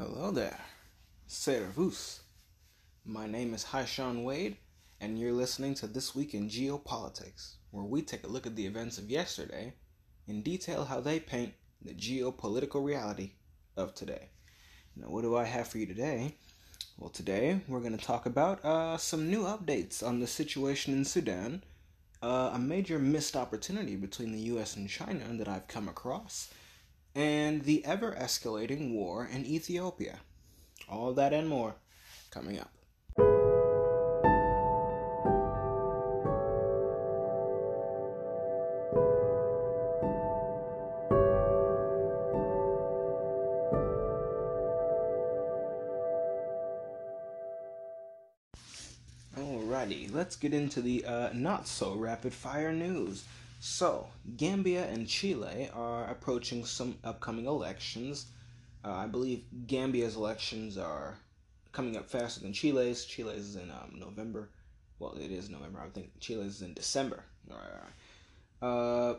[0.00, 0.60] Hello there.
[1.26, 2.20] Servus.
[3.04, 4.56] My name is Haishan Wade,
[5.00, 8.64] and you're listening to This Week in Geopolitics, where we take a look at the
[8.64, 9.72] events of yesterday
[10.28, 13.32] and detail how they paint the geopolitical reality
[13.76, 14.28] of today.
[14.94, 16.36] Now, what do I have for you today?
[16.96, 21.04] Well, today we're going to talk about uh, some new updates on the situation in
[21.04, 21.64] Sudan,
[22.22, 26.50] uh, a major missed opportunity between the US and China that I've come across,
[27.14, 30.20] and the ever escalating war in Ethiopia.
[30.88, 31.76] All that and more
[32.30, 32.70] coming up.
[49.36, 53.24] Alrighty, let's get into the uh, not so rapid fire news.
[53.60, 58.26] So, Gambia and Chile are approaching some upcoming elections.
[58.84, 61.18] Uh, I believe Gambia's elections are
[61.72, 63.04] coming up faster than Chile's.
[63.04, 64.50] Chile's is in um, November.
[65.00, 65.80] Well, it is November.
[65.84, 67.24] I think Chile's is in December.
[67.50, 69.14] All right, all right.
[69.14, 69.18] Uh,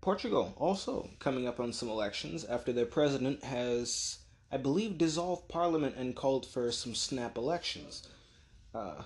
[0.00, 4.18] Portugal also coming up on some elections after their president has,
[4.50, 8.08] I believe, dissolved parliament and called for some snap elections.
[8.74, 9.02] Uh,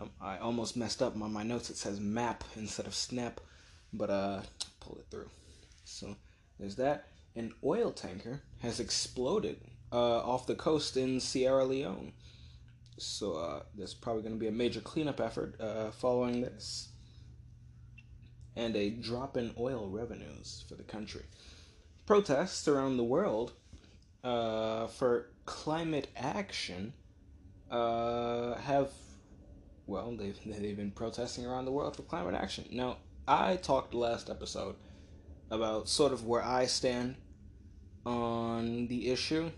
[0.00, 1.70] um, I almost messed up on my notes.
[1.70, 3.40] It says map instead of snap,
[3.92, 4.40] but uh,
[4.80, 5.28] pull it through.
[5.84, 6.16] So
[6.58, 7.06] there's that.
[7.36, 9.60] An oil tanker has exploded
[9.92, 12.12] uh, off the coast in Sierra Leone.
[12.98, 16.88] So uh, there's probably going to be a major cleanup effort uh, following this,
[18.56, 21.22] and a drop in oil revenues for the country.
[22.04, 23.52] Protests around the world
[24.22, 26.92] uh, for climate action
[27.70, 28.90] uh, have
[29.90, 32.66] well, they've they've been protesting around the world for climate action.
[32.70, 34.76] Now, I talked last episode
[35.50, 37.16] about sort of where I stand
[38.06, 39.50] on the issue,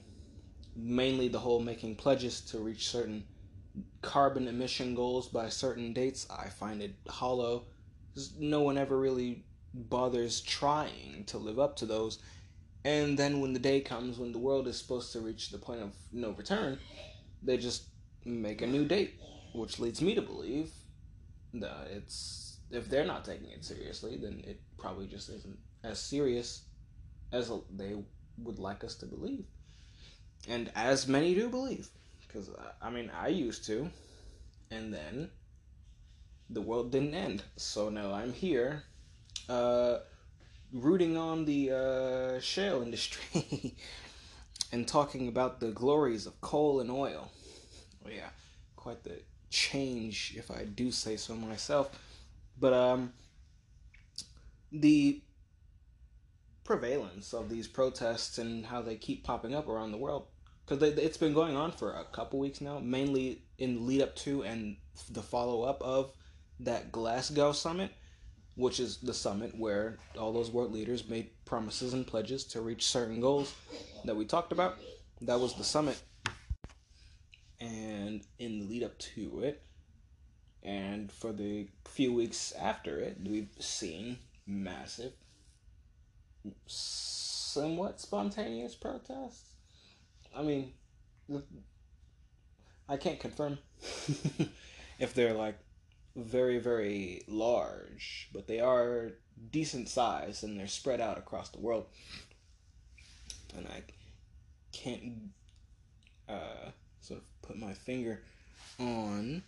[0.75, 3.25] mainly the whole making pledges to reach certain
[4.01, 6.27] carbon emission goals by certain dates.
[6.31, 7.67] I find it hollow.
[8.39, 12.19] No one ever really bothers trying to live up to those.
[12.85, 15.83] And then when the day comes when the world is supposed to reach the point
[15.83, 16.79] of no return,
[17.43, 17.85] they just
[18.25, 19.15] make a new date
[19.53, 20.71] which leads me to believe
[21.55, 26.63] that it's if they're not taking it seriously, then it probably just isn't as serious
[27.33, 27.97] as they
[28.39, 29.45] would like us to believe,
[30.49, 31.89] and as many do believe,
[32.27, 33.91] because I mean I used to,
[34.71, 35.31] and then
[36.49, 38.85] the world didn't end, so now I'm here,
[39.49, 39.99] uh,
[40.73, 43.77] rooting on the uh, shale industry.
[44.73, 47.31] and talking about the glories of coal and oil.
[48.05, 48.31] Oh yeah,
[48.75, 49.21] quite the
[49.53, 51.91] change if I do say so myself.
[52.59, 53.13] But um,
[54.73, 55.23] the
[56.65, 60.27] prevalence of these protests and how they keep popping up around the world
[60.67, 64.43] because it's been going on for a couple weeks now, mainly in lead up to
[64.43, 64.77] and
[65.11, 66.13] the follow up of
[66.61, 67.93] that Glasgow summit,
[68.55, 72.87] which is the summit where all those world leaders made promises and pledges to reach
[72.87, 73.55] certain goals
[74.05, 74.79] that we talked about.
[75.21, 76.01] That was the summit
[77.63, 79.63] and in the lead up to it,
[80.63, 85.13] and for the few weeks after it, we've seen massive,
[86.67, 89.55] somewhat spontaneous protests.
[90.37, 90.73] I mean,
[92.89, 93.59] I can't confirm
[94.99, 95.59] if they're like
[96.17, 99.13] very, very large, but they are
[99.51, 101.87] decent size and they're spread out across the world.
[103.57, 103.83] And I
[104.73, 105.31] can't
[106.29, 106.71] uh,
[107.03, 108.23] sort of put my finger
[108.79, 109.43] on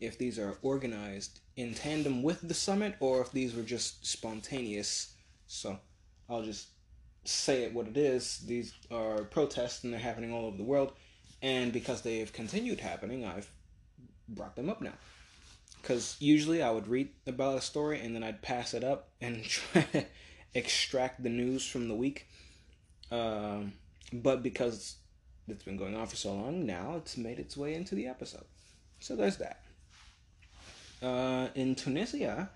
[0.00, 5.14] if these are organized in tandem with the summit or if these were just spontaneous.
[5.46, 5.78] So
[6.28, 6.68] I'll just
[7.24, 8.38] say it what it is.
[8.46, 10.92] These are protests and they're happening all over the world.
[11.42, 13.50] And because they have continued happening, I've
[14.28, 14.92] brought them up now.
[15.80, 19.44] Because usually I would read about a story and then I'd pass it up and
[19.44, 20.06] try to
[20.54, 22.26] extract the news from the week.
[23.10, 23.74] Um,
[24.12, 24.96] but because
[25.50, 28.44] that's been going on for so long, now it's made its way into the episode.
[29.00, 29.62] So there's that.
[31.02, 32.50] Uh, in Tunisia,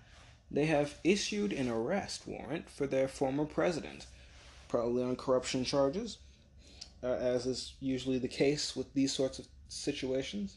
[0.51, 4.07] they have issued an arrest warrant for their former president,
[4.69, 6.19] probably on corruption charges,
[7.03, 10.57] uh, as is usually the case with these sorts of situations.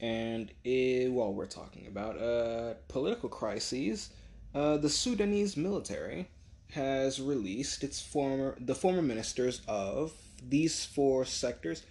[0.00, 4.10] And while we're talking about uh, political crises,
[4.54, 6.28] uh, the Sudanese military
[6.72, 11.82] has released its former the former ministers of these four sectors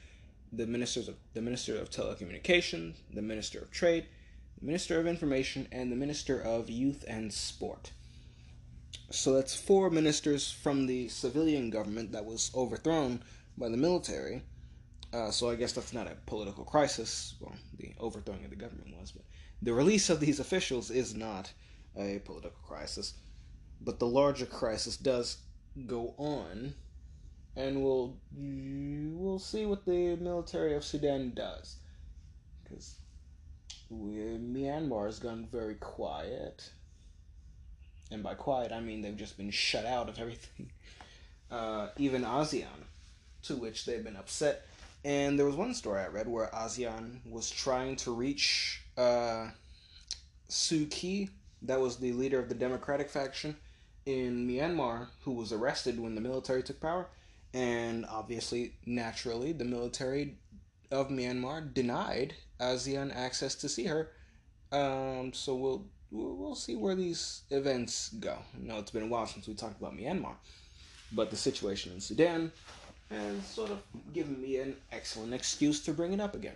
[0.52, 4.06] the ministers of the minister of telecommunications the minister of trade
[4.60, 7.92] the minister of information and the minister of youth and sport
[9.12, 13.22] so that's four ministers from the civilian government that was overthrown
[13.58, 14.42] by the military.
[15.14, 17.36] Uh, so I guess that's not a political crisis.
[17.40, 19.24] Well, the overthrowing of the government was, but
[19.62, 21.54] the release of these officials is not
[21.96, 23.14] a political crisis.
[23.80, 25.38] But the larger crisis does
[25.86, 26.74] go on,
[27.56, 31.78] and we'll we'll see what the military of Sudan does,
[32.64, 32.96] because
[33.92, 36.70] Myanmar has gone very quiet,
[38.12, 40.72] and by quiet I mean they've just been shut out of everything.
[41.52, 42.88] Uh, even ASEAN,
[43.44, 44.66] to which they've been upset.
[45.06, 49.50] And there was one story I read where ASEAN was trying to reach uh,
[50.50, 51.30] Suu Kyi,
[51.62, 53.56] that was the leader of the Democratic faction
[54.06, 57.08] in Myanmar, who was arrested when the military took power.
[57.56, 60.36] And obviously, naturally, the military
[60.92, 64.12] of Myanmar denied ASEAN access to see her.
[64.74, 68.38] Um, so we'll we'll see where these events go.
[68.54, 70.36] I know it's been a while since we talked about Myanmar,
[71.14, 72.52] but the situation in Sudan
[73.10, 73.80] has sort of
[74.14, 76.56] given me an excellent excuse to bring it up again.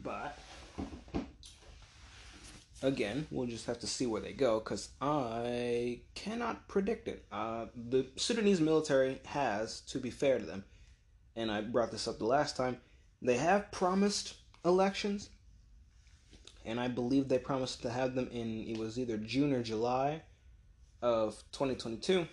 [0.00, 0.38] But
[2.82, 7.24] again, we'll just have to see where they go because I cannot predict it.
[7.32, 10.64] Uh, the Sudanese military has, to be fair to them,
[11.34, 12.78] and I brought this up the last time,
[13.22, 14.34] they have promised
[14.64, 15.30] elections,
[16.64, 20.22] and I believe they promised to have them in it was either June or July
[21.02, 22.26] of 2022.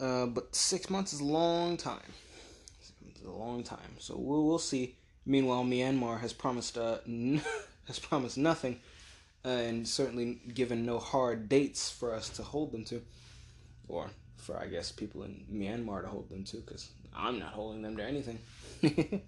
[0.00, 1.98] Uh, but six months is a long time.
[3.08, 4.96] It's a long time, so we'll we'll see.
[5.26, 6.98] Meanwhile, Myanmar has promised uh,
[7.88, 8.80] has promised nothing,
[9.44, 13.02] uh, and certainly given no hard dates for us to hold them to,
[13.88, 17.82] or for I guess people in Myanmar to hold them to, because I'm not holding
[17.82, 18.38] them to anything.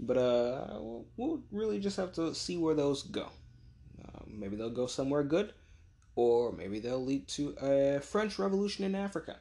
[0.00, 3.26] but uh, we'll, we'll, really just have to see where those go.
[4.04, 5.52] Uh, maybe they'll go somewhere good,
[6.14, 9.38] or maybe they'll lead to a French Revolution in Africa.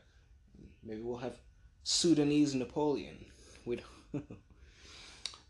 [0.83, 1.35] Maybe we'll have
[1.83, 3.25] Sudanese Napoleon.
[3.65, 3.81] We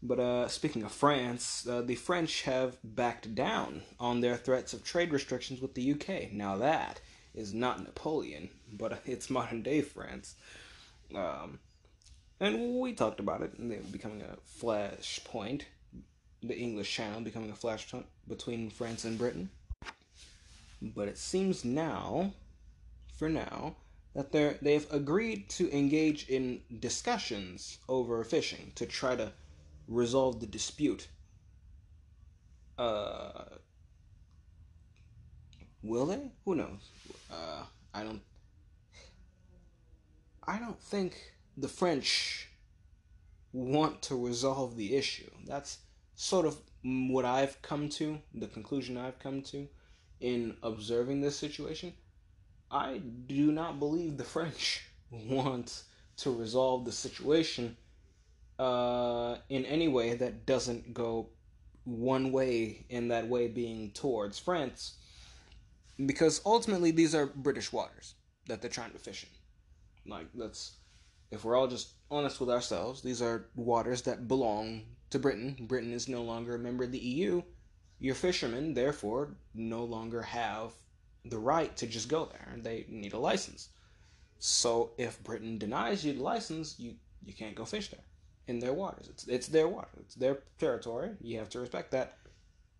[0.03, 4.83] But uh, speaking of France, uh, the French have backed down on their threats of
[4.83, 6.31] trade restrictions with the UK.
[6.31, 7.01] Now that
[7.36, 10.36] is not Napoleon, but it's modern day France.
[11.13, 11.59] Um,
[12.39, 15.63] and we talked about it, becoming a flashpoint,
[16.42, 19.51] the English Channel becoming a flashpoint between France and Britain.
[20.81, 22.33] But it seems now,
[23.15, 23.75] for now,
[24.15, 29.31] that they they've agreed to engage in discussions over fishing to try to
[29.92, 31.08] resolve the dispute.
[32.78, 33.44] Uh,
[35.84, 36.32] will they?
[36.46, 36.90] Who knows?
[37.32, 38.22] Uh, I don't.
[40.48, 42.48] I don't think the French
[43.54, 45.30] want to resolve the issue.
[45.46, 45.80] That's
[46.16, 49.68] sort of what I've come to, the conclusion I've come to
[50.20, 51.94] in observing this situation.
[52.72, 55.84] I do not believe the French want
[56.18, 57.76] to resolve the situation
[58.62, 61.30] uh, in any way that doesn't go
[61.84, 64.98] one way, in that way being towards France,
[66.06, 68.13] because ultimately these are British waters
[68.46, 70.12] that they're trying to fish in.
[70.12, 70.74] Like, that's
[71.31, 75.58] if we're all just honest with ourselves, these are waters that belong to Britain.
[75.62, 77.42] Britain is no longer a member of the EU.
[77.98, 80.72] Your fishermen, therefore, no longer have
[81.25, 82.54] the right to just go there.
[82.58, 83.69] They need a license.
[84.38, 86.94] So if Britain denies you the license, you,
[87.25, 88.01] you can't go fish there
[88.48, 89.07] in their waters.
[89.10, 89.89] It's it's their water.
[90.00, 91.12] It's their territory.
[91.21, 92.17] You have to respect that.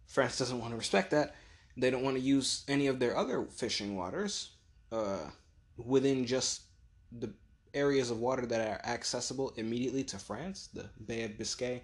[0.08, 1.36] France doesn't want to respect that.
[1.78, 4.52] They don't want to use any of their other fishing waters
[4.92, 5.30] uh,
[5.78, 6.64] within just
[7.12, 7.32] the
[7.74, 11.82] areas of water that are accessible immediately to France, the Bay of Biscay,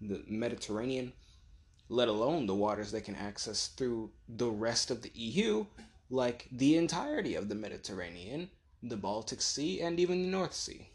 [0.00, 1.12] the Mediterranean,
[1.88, 5.66] let alone the waters they can access through the rest of the EU,
[6.08, 8.48] like the entirety of the Mediterranean,
[8.84, 10.88] the Baltic Sea, and even the North Sea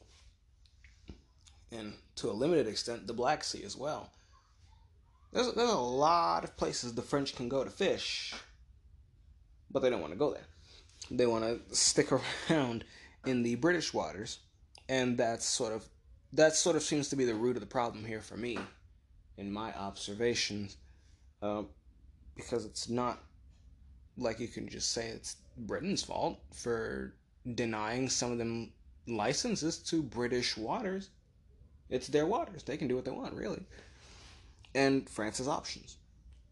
[1.72, 4.10] and to a limited extent, the Black Sea as well.
[5.32, 8.34] There's, there's a lot of places the French can go to fish,
[9.70, 10.48] but they don't want to go there.
[11.10, 12.10] They want to stick
[12.50, 12.84] around
[13.26, 14.40] in the British waters,
[14.90, 15.88] and that's sort of
[16.34, 18.58] that sort of seems to be the root of the problem here for me,
[19.38, 20.78] in my observations,
[21.42, 21.64] uh,
[22.36, 23.20] because it's not
[24.18, 27.14] like you can just say it's Britain's fault for
[27.56, 28.72] denying some of them
[29.08, 31.10] licenses to British waters.
[31.92, 32.64] It's their waters.
[32.64, 33.62] They can do what they want, really.
[34.74, 35.98] And France has options.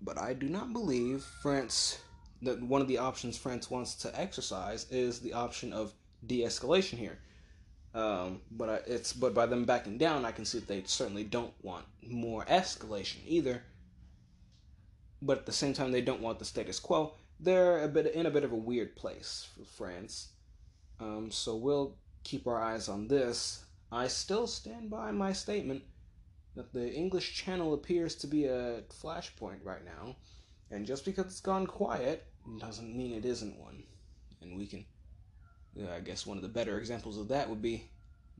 [0.01, 1.99] But I do not believe France
[2.41, 5.93] that one of the options France wants to exercise is the option of
[6.25, 7.19] de-escalation here.
[7.93, 11.23] Um, but I, it's but by them backing down, I can see that they certainly
[11.23, 13.63] don't want more escalation either.
[15.21, 17.13] But at the same time, they don't want the status quo.
[17.39, 20.29] They're a bit in a bit of a weird place for France.
[20.99, 23.63] Um, so we'll keep our eyes on this.
[23.91, 25.83] I still stand by my statement
[26.55, 30.15] that the English Channel appears to be a flashpoint right now,
[30.71, 32.25] and just because it's gone quiet
[32.59, 33.83] doesn't mean it isn't one.
[34.41, 34.85] And we can,
[35.91, 37.89] I guess, one of the better examples of that would be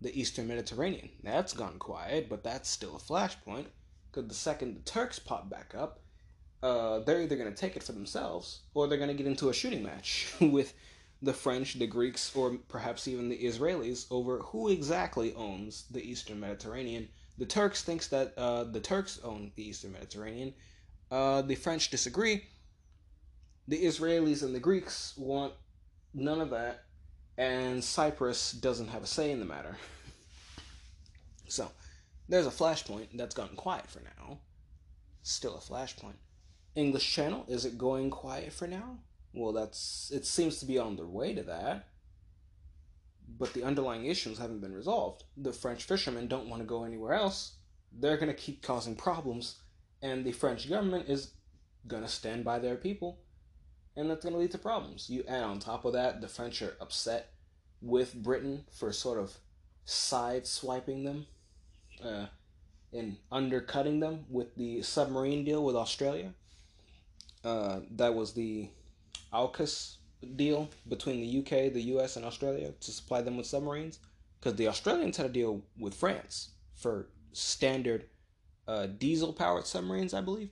[0.01, 1.09] the Eastern Mediterranean.
[1.23, 3.65] That's gone quiet, but that's still a flashpoint.
[4.11, 5.99] Because the second the Turks pop back up,
[6.63, 9.49] uh, they're either going to take it for themselves or they're going to get into
[9.49, 10.73] a shooting match with
[11.21, 16.39] the French, the Greeks, or perhaps even the Israelis over who exactly owns the Eastern
[16.39, 17.09] Mediterranean.
[17.37, 20.53] The Turks thinks that uh, the Turks own the Eastern Mediterranean.
[21.11, 22.43] Uh, the French disagree.
[23.67, 25.53] The Israelis and the Greeks want
[26.13, 26.85] none of that,
[27.37, 29.77] and Cyprus doesn't have a say in the matter.
[31.47, 31.69] so,
[32.27, 34.39] there's a flashpoint that's gotten quiet for now.
[35.21, 36.17] Still a flashpoint.
[36.75, 38.99] English Channel, is it going quiet for now?
[39.33, 41.87] Well, that's it seems to be on their way to that.
[43.37, 45.23] But the underlying issues haven't been resolved.
[45.37, 47.53] The French fishermen don't want to go anywhere else.
[47.91, 49.61] They're going to keep causing problems,
[50.01, 51.31] and the French government is
[51.87, 53.19] going to stand by their people,
[53.95, 55.09] and that's going to lead to problems.
[55.09, 57.33] You add on top of that, the French are upset
[57.81, 59.37] with Britain for sort of
[59.85, 61.25] side swiping them
[62.03, 62.25] uh,
[62.93, 66.33] and undercutting them with the submarine deal with Australia.
[67.43, 68.69] Uh, that was the
[69.33, 69.97] AUKUS
[70.35, 73.99] deal between the UK, the US, and Australia to supply them with submarines.
[74.39, 78.05] Because the Australians had a deal with France for standard
[78.67, 80.51] uh, diesel powered submarines, I believe.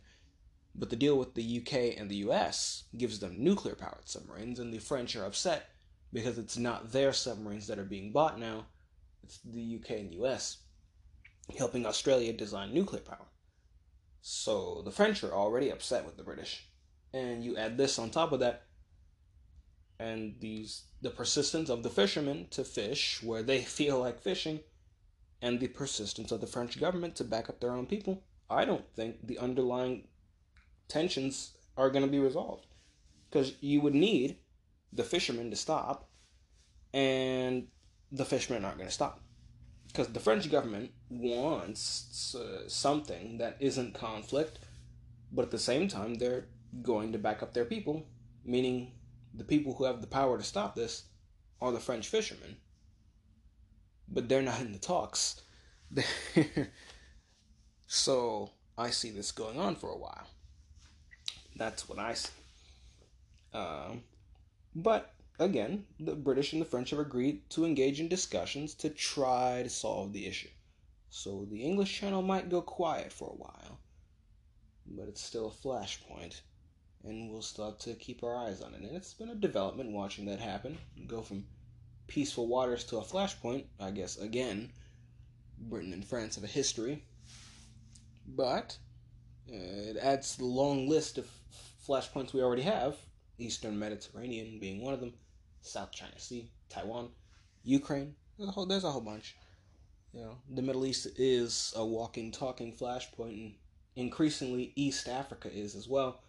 [0.75, 4.74] But the deal with the UK and the US gives them nuclear powered submarines, and
[4.74, 5.69] the French are upset
[6.13, 8.65] because it's not their submarines that are being bought now,
[9.24, 10.57] it's the UK and US
[11.57, 13.27] helping Australia design nuclear power.
[14.22, 16.65] So the French are already upset with the British.
[17.13, 18.67] And you add this on top of that,
[20.00, 24.60] and these the persistence of the fishermen to fish where they feel like fishing,
[25.42, 28.24] and the persistence of the French government to back up their own people.
[28.50, 30.08] I don't think the underlying
[30.88, 32.66] tensions are going to be resolved
[33.30, 34.38] because you would need
[34.94, 36.10] the fishermen to stop,
[36.94, 37.68] and
[38.12, 39.22] the fishermen aren't going to stop
[39.88, 44.60] because the French government wants uh, something that isn't conflict,
[45.32, 46.46] but at the same time they're
[46.82, 48.06] going to back up their people,
[48.46, 48.92] meaning
[49.38, 51.03] the people who have the power to stop this
[51.62, 52.58] are the French fishermen.
[54.08, 55.41] But they're not in the talks.
[57.88, 60.27] so I see this going on for a while.
[61.56, 62.29] That's what I see.
[63.53, 64.03] Um,
[64.75, 69.63] but again, the British and the French have agreed to engage in discussions to try
[69.63, 70.50] to solve the issue.
[71.10, 73.79] So the English Channel might go quiet for a while,
[74.86, 76.41] but it's still a flashpoint
[77.04, 78.82] and we'll have to keep our eyes on it.
[78.82, 80.77] And it's been a development watching that happen.
[81.08, 81.46] Go from
[82.08, 84.72] peaceful waters to a flashpoint, I guess, again.
[85.60, 87.04] Britain and France have a history.
[88.27, 88.77] But
[89.50, 91.27] uh, it adds to the long list of
[91.88, 92.98] flashpoints we already have,
[93.38, 95.13] Eastern Mediterranean being one of them,
[95.62, 97.10] South China Sea, Taiwan,
[97.63, 98.16] Ukraine.
[98.38, 99.36] There's a whole, there's a whole bunch.
[100.13, 103.54] You know, the Middle East is a walking, talking flashpoint, and
[103.96, 106.22] increasingly East Africa is as well.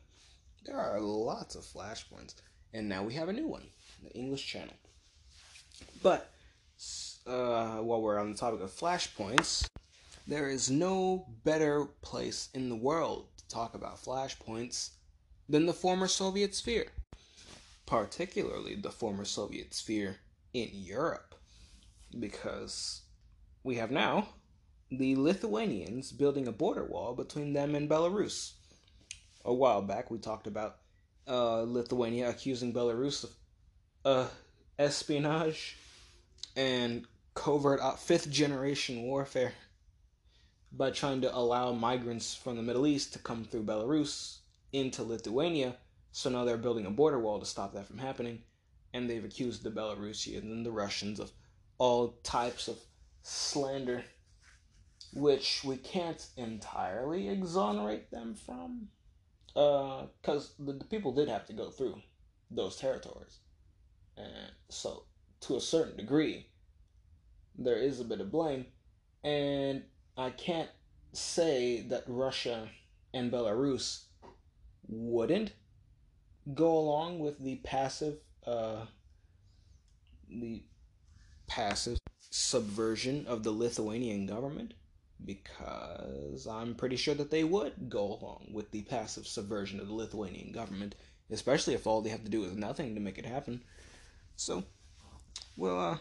[0.69, 2.35] There are lots of flashpoints,
[2.75, 3.63] and now we have a new one,
[4.05, 4.75] the English Channel.
[6.03, 6.31] But
[7.27, 9.67] uh, while we're on the topic of flashpoints,
[10.27, 14.91] there is no better place in the world to talk about flashpoints
[15.49, 16.89] than the former Soviet sphere,
[17.87, 20.17] particularly the former Soviet sphere
[20.53, 21.35] in Europe,
[22.21, 23.05] because
[23.65, 24.29] we have now
[24.91, 28.53] the Lithuanians building a border wall between them and Belarus
[29.49, 30.77] a while back we talked about
[31.27, 33.31] uh, Lithuania accusing Belarus of
[34.05, 34.29] uh,
[34.79, 35.79] espionage
[36.55, 39.55] and covert uh, fifth generation warfare
[40.71, 44.41] by trying to allow migrants from the Middle East to come through Belarus
[44.75, 45.77] into Lithuania.
[46.13, 48.43] So now they're building a border wall to stop that from happening.
[48.93, 51.33] And they've accused the Belarusians and the Russians of
[51.79, 52.77] all types of
[53.23, 54.05] slander,
[55.15, 58.89] which we can't entirely exonerate them from
[59.55, 61.97] because uh, the, the people did have to go through
[62.51, 63.39] those territories,
[64.17, 65.05] and so
[65.41, 66.47] to a certain degree,
[67.57, 68.67] there is a bit of blame,
[69.25, 69.83] and
[70.17, 70.71] I can't
[71.13, 72.69] say that Russia
[73.15, 74.05] and Belarus
[74.87, 75.53] wouldn't
[76.55, 78.87] go along with the passive, uh,
[80.29, 80.63] the
[81.47, 81.99] passive
[82.31, 84.75] subversion of the Lithuanian government
[85.25, 89.95] because I'm pretty sure that they would go along with the passive subversion of the
[89.95, 90.95] Lithuanian government,
[91.31, 93.63] especially if all they have to do is nothing to make it happen.
[94.37, 94.65] So,
[95.57, 95.99] well, uh,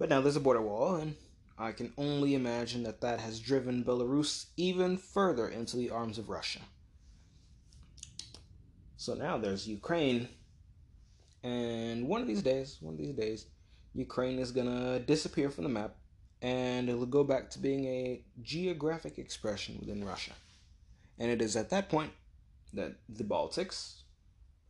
[0.00, 1.16] But now there's a border wall, and
[1.58, 6.30] I can only imagine that that has driven Belarus even further into the arms of
[6.30, 6.60] Russia.
[8.96, 10.28] So now there's Ukraine,
[11.42, 13.46] and one of these days, one of these days,
[13.92, 15.96] Ukraine is gonna disappear from the map,
[16.42, 20.32] and it'll go back to being a geographic expression within Russia.
[21.18, 22.12] And it is at that point
[22.72, 24.02] that the Baltics,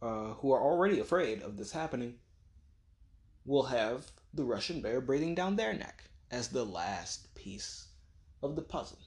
[0.02, 2.14] uh, who are already afraid of this happening,
[3.44, 7.88] will have the Russian bear breathing down their neck as the last piece
[8.42, 8.98] of the puzzle.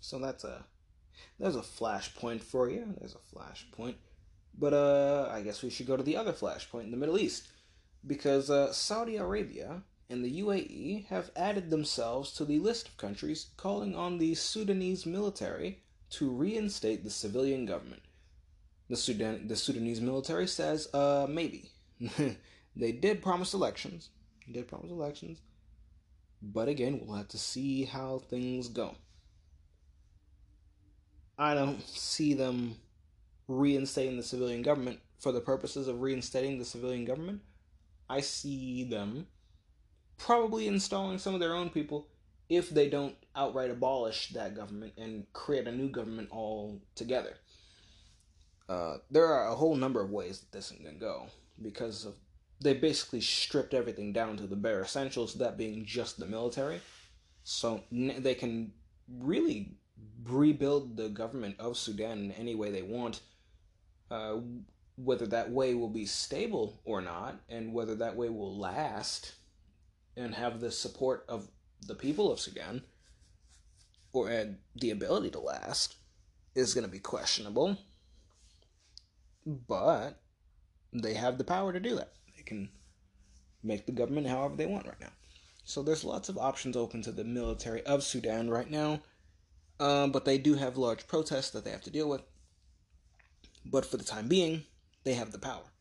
[0.00, 0.64] So that's a
[1.38, 2.94] there's a flashpoint for you.
[2.98, 3.94] There's a flashpoint.
[4.58, 7.48] But uh I guess we should go to the other flashpoint in the Middle East
[8.06, 13.48] because uh, Saudi Arabia and the UAE have added themselves to the list of countries
[13.56, 18.02] calling on the Sudanese military to reinstate the civilian government.
[18.88, 21.70] The Sudan the Sudanese military says uh maybe.
[22.74, 24.08] They did promise elections.
[24.46, 25.40] They did promise elections.
[26.40, 28.96] But again, we'll have to see how things go.
[31.38, 32.76] I don't see them
[33.48, 37.42] reinstating the civilian government for the purposes of reinstating the civilian government.
[38.12, 39.26] I see them
[40.18, 42.08] probably installing some of their own people
[42.50, 47.38] if they don't outright abolish that government and create a new government altogether.
[48.68, 51.26] Uh, there are a whole number of ways that this can go
[51.62, 52.14] because of
[52.60, 56.80] they basically stripped everything down to the bare essentials, that being just the military.
[57.44, 58.72] So they can
[59.18, 59.72] really
[60.24, 63.20] rebuild the government of Sudan in any way they want.
[64.10, 64.36] Uh,
[64.96, 69.34] whether that way will be stable or not, and whether that way will last
[70.16, 71.48] and have the support of
[71.86, 72.82] the people of Sudan
[74.12, 75.96] or and the ability to last
[76.54, 77.78] is going to be questionable.
[79.46, 80.20] But
[80.92, 82.12] they have the power to do that.
[82.36, 82.68] They can
[83.62, 85.12] make the government however they want right now.
[85.64, 89.00] So there's lots of options open to the military of Sudan right now,
[89.80, 92.22] um, but they do have large protests that they have to deal with.
[93.64, 94.64] But for the time being,
[95.04, 95.72] they have the power,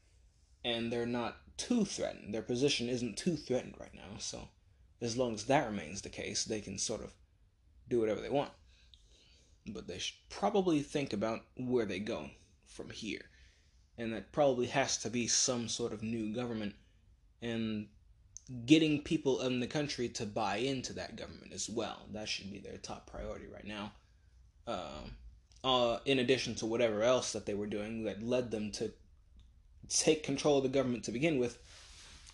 [0.63, 2.33] and they're not too threatened.
[2.33, 4.17] Their position isn't too threatened right now.
[4.17, 4.49] So
[4.99, 7.13] as long as that remains the case, they can sort of
[7.87, 8.51] do whatever they want.
[9.67, 12.29] But they should probably think about where they go
[12.65, 13.29] from here
[13.97, 16.73] and that probably has to be some sort of new government
[17.41, 17.87] and
[18.65, 22.59] getting people in the country to buy into that government as well that should be
[22.59, 23.91] their top priority right now
[24.67, 25.01] uh,
[25.63, 28.91] uh, in addition to whatever else that they were doing that led them to
[29.89, 31.57] take control of the government to begin with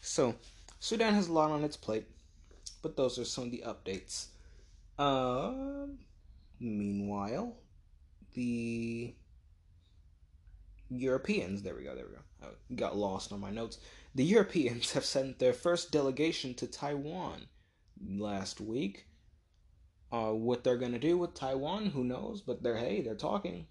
[0.01, 0.35] so
[0.79, 2.05] sudan has a lot on its plate
[2.81, 4.27] but those are some of the updates
[4.99, 5.87] uh,
[6.59, 7.57] meanwhile
[8.33, 9.13] the
[10.89, 12.21] Europeans, there we go, there we go.
[12.43, 13.79] I got lost on my notes.
[14.15, 17.47] The Europeans have sent their first delegation to Taiwan
[18.07, 19.07] last week.
[20.11, 22.41] Uh, what they're going to do with Taiwan, who knows?
[22.41, 23.67] But they're, hey, they're talking.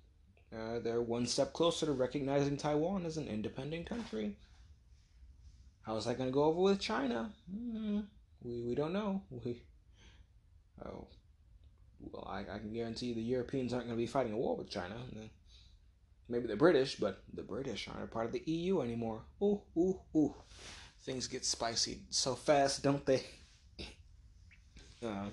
[0.56, 4.36] Uh, they're one step closer to recognizing Taiwan as an independent country.
[5.82, 7.30] How's that going to go over with China?
[7.54, 8.04] Mm,
[8.42, 9.22] we, we don't know.
[9.30, 9.62] We,
[10.84, 11.06] oh,
[12.00, 14.70] well, I, I can guarantee the Europeans aren't going to be fighting a war with
[14.70, 14.96] China
[16.28, 19.22] maybe the British, but the British aren't a part of the EU anymore.
[19.42, 20.34] Ooh, ooh, ooh.
[21.02, 23.22] Things get spicy so fast, don't they?
[25.04, 25.26] Uh,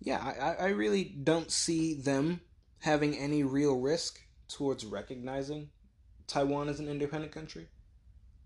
[0.00, 2.40] yeah, I, I really don't see them
[2.80, 5.70] having any real risk towards recognizing
[6.26, 7.68] Taiwan as an independent country.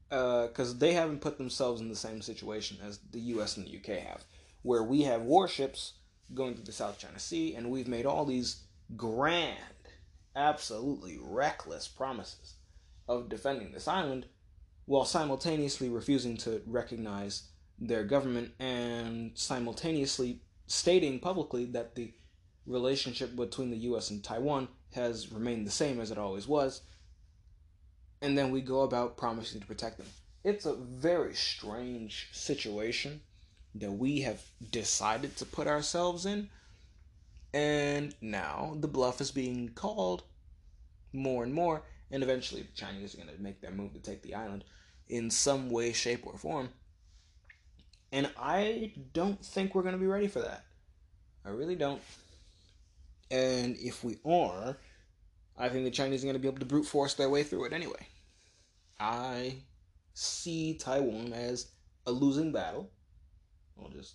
[0.08, 3.76] Because uh, they haven't put themselves in the same situation as the US and the
[3.76, 4.24] UK have,
[4.62, 5.94] where we have warships
[6.32, 8.64] going through the South China Sea, and we've made all these
[8.96, 9.58] grand
[10.36, 12.54] absolutely reckless promises
[13.08, 14.26] of defending this island
[14.86, 22.12] while simultaneously refusing to recognize their government and simultaneously stating publicly that the
[22.66, 26.82] relationship between the US and Taiwan has remained the same as it always was.
[28.22, 30.06] And then we go about promising to protect them.
[30.44, 33.20] It's a very strange situation
[33.74, 36.48] that we have decided to put ourselves in
[37.54, 40.24] and now the bluff is being called
[41.12, 44.22] more and more, and eventually the Chinese are going to make their move to take
[44.22, 44.64] the island
[45.08, 46.70] in some way, shape, or form.
[48.10, 50.64] And I don't think we're going to be ready for that.
[51.44, 52.02] I really don't.
[53.30, 54.76] And if we are,
[55.56, 57.64] I think the Chinese are going to be able to brute force their way through
[57.64, 58.06] it anyway.
[58.98, 59.56] I
[60.12, 61.68] see Taiwan as
[62.06, 62.90] a losing battle.
[63.80, 64.14] I'll just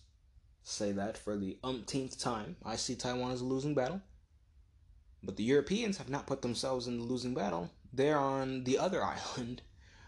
[0.63, 2.55] say that for the umpteenth time.
[2.63, 4.01] I see Taiwan as a losing battle.
[5.23, 7.69] But the Europeans have not put themselves in the losing battle.
[7.91, 9.03] They're on the other
[9.37, 9.61] island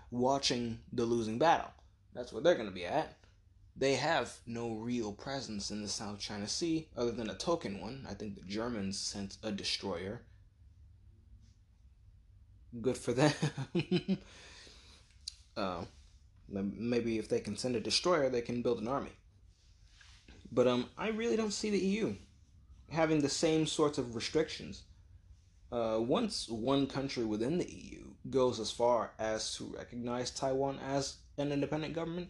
[0.10, 1.72] watching the losing battle.
[2.14, 3.18] That's where they're going to be at.
[3.76, 8.06] They have no real presence in the South China Sea other than a token one.
[8.10, 10.22] I think the Germans sent a destroyer.
[12.80, 13.34] Good for them.
[15.58, 15.84] uh,
[16.50, 19.12] maybe if they can send a destroyer, they can build an army.
[20.52, 22.16] But um, I really don't see the EU
[22.92, 24.84] having the same sorts of restrictions.
[25.72, 31.16] Uh, once one country within the EU goes as far as to recognize Taiwan as
[31.38, 32.30] an independent government,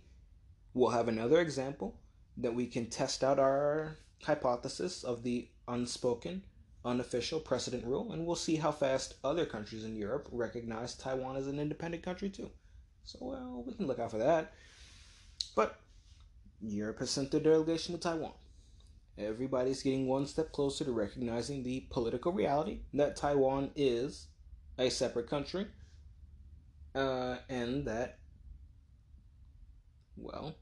[0.74, 2.00] we'll have another example
[2.38, 6.44] that we can test out our hypothesis of the unspoken,
[6.86, 11.48] unofficial precedent rule, and we'll see how fast other countries in Europe recognize Taiwan as
[11.48, 12.50] an independent country too.
[13.04, 14.54] So, well, we can look out for that.
[15.56, 15.80] But
[16.62, 18.34] Europe has sent their delegation to Taiwan.
[19.18, 24.28] Everybody's getting one step closer to recognizing the political reality that Taiwan is
[24.78, 25.68] a separate country,
[26.96, 28.20] uh, and that,
[30.16, 30.56] well,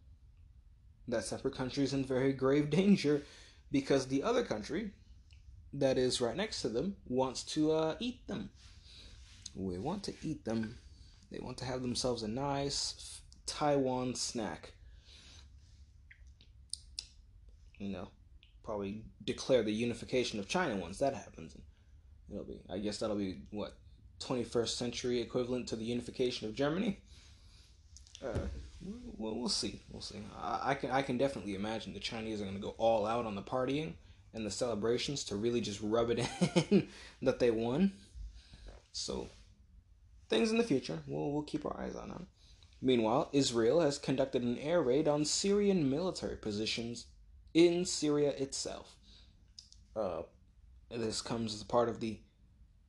[1.09, 3.23] that separate country is in very grave danger
[3.71, 4.91] because the other country
[5.73, 8.49] that is right next to them wants to uh, eat them.
[9.55, 10.77] We want to eat them.
[11.31, 14.73] They want to have themselves a nice Taiwan snack.
[17.77, 18.09] You know,
[18.63, 21.55] probably declare the unification of China once that happens.
[22.31, 23.77] It'll be, I guess that'll be what
[24.19, 26.99] 21st century equivalent to the unification of Germany.
[28.23, 28.47] Uh,
[28.81, 29.81] we'll, we'll see.
[29.91, 30.19] We'll see.
[30.41, 33.25] I, I, can I can definitely imagine the Chinese are going to go all out
[33.25, 33.93] on the partying
[34.33, 36.27] and the celebrations to really just rub it
[36.71, 36.87] in
[37.21, 37.91] that they won.
[38.91, 39.29] So
[40.29, 42.27] things in the future, we'll we'll keep our eyes on them.
[42.81, 47.05] Meanwhile, Israel has conducted an air raid on Syrian military positions
[47.53, 48.95] in Syria itself.
[49.95, 50.21] Uh,
[50.89, 52.19] this comes as part of the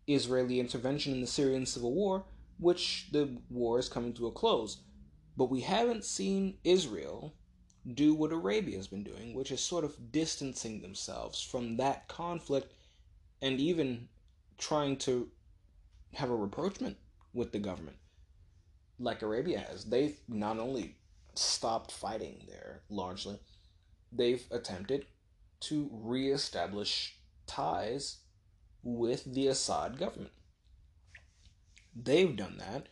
[0.06, 2.24] Israeli intervention in the Syrian civil war,
[2.58, 4.78] which the war is coming to a close.
[5.36, 7.34] But we haven't seen Israel
[7.94, 12.74] do what Arabia's been doing, which is sort of distancing themselves from that conflict
[13.40, 14.08] and even
[14.58, 15.30] trying to
[16.14, 16.96] have a rapprochement
[17.32, 17.96] with the government,
[18.98, 19.84] like Arabia has.
[19.84, 20.96] They've not only
[21.34, 23.38] stopped fighting there largely,
[24.12, 25.06] they've attempted
[25.60, 27.16] to reestablish
[27.46, 28.18] ties
[28.82, 30.32] with the Assad government.
[31.94, 32.88] They've done that.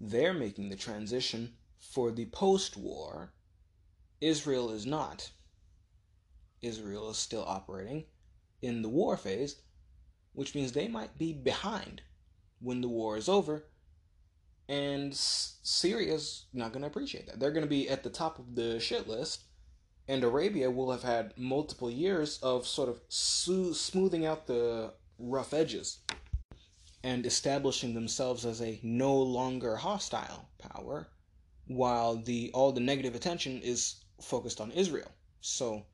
[0.00, 3.32] They're making the transition for the post war.
[4.20, 5.30] Israel is not.
[6.62, 8.04] Israel is still operating
[8.62, 9.56] in the war phase,
[10.32, 12.02] which means they might be behind
[12.60, 13.64] when the war is over.
[14.68, 17.40] And Syria's not going to appreciate that.
[17.40, 19.44] They're going to be at the top of the shit list
[20.08, 25.54] and Arabia will have had multiple years of sort of so- smoothing out the rough
[25.54, 26.00] edges
[27.04, 31.08] and establishing themselves as a no longer hostile power
[31.74, 35.10] while the all the negative attention is focused on Israel.
[35.40, 35.84] So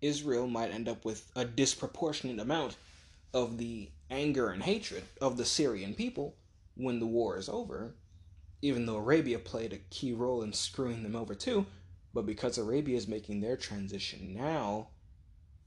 [0.00, 2.76] Israel might end up with a disproportionate amount
[3.34, 6.36] of the anger and hatred of the Syrian people
[6.74, 7.94] when the war is over,
[8.62, 11.66] even though Arabia played a key role in screwing them over too,
[12.14, 14.88] but because Arabia is making their transition now,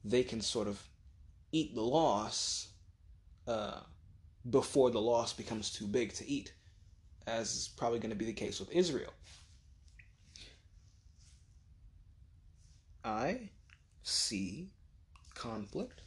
[0.03, 0.81] they can sort of
[1.51, 2.69] eat the loss
[3.47, 3.81] uh,
[4.49, 6.53] before the loss becomes too big to eat,
[7.27, 9.11] as is probably going to be the case with Israel.
[13.03, 13.49] I
[14.03, 14.69] see
[15.33, 16.01] conflict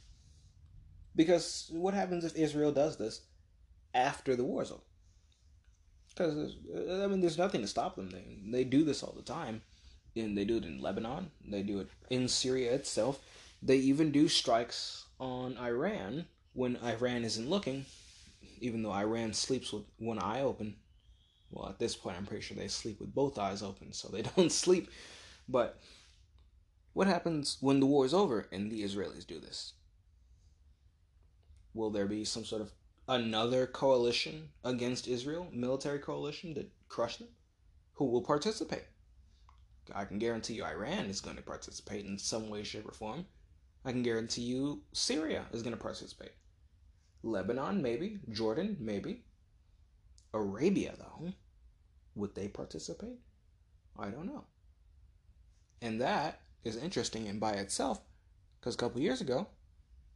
[1.16, 3.22] because what happens if Israel does this
[3.94, 4.80] after the war over?
[6.09, 8.11] Because I mean, there's nothing to stop them.
[8.11, 9.62] They they do this all the time
[10.16, 11.30] and they do it in Lebanon.
[11.46, 13.20] They do it in Syria itself.
[13.62, 17.87] They even do strikes on Iran when Iran isn't looking,
[18.61, 20.76] even though Iran sleeps with one eye open.
[21.50, 24.22] Well, at this point, I'm pretty sure they sleep with both eyes open, so they
[24.37, 24.90] don't sleep.
[25.48, 25.80] But
[26.94, 29.74] what happens when the war is over and the Israelis do this?
[31.74, 32.72] Will there be some sort of
[33.09, 37.28] another coalition against Israel, military coalition to crush them?
[37.94, 38.85] Who will participate?
[39.92, 43.26] I can guarantee you Iran is going to participate in some way, shape, or form.
[43.85, 46.33] I can guarantee you Syria is going to participate.
[47.22, 48.20] Lebanon, maybe.
[48.30, 49.24] Jordan, maybe.
[50.33, 51.33] Arabia, though,
[52.14, 53.18] would they participate?
[53.98, 54.44] I don't know.
[55.83, 58.00] And that is interesting and by itself,
[58.59, 59.46] because a couple years ago,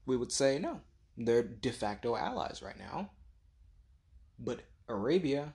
[0.06, 0.80] we would say no.
[1.16, 3.10] They're de facto allies right now.
[4.38, 5.54] But Arabia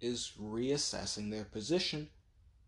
[0.00, 2.08] is reassessing their position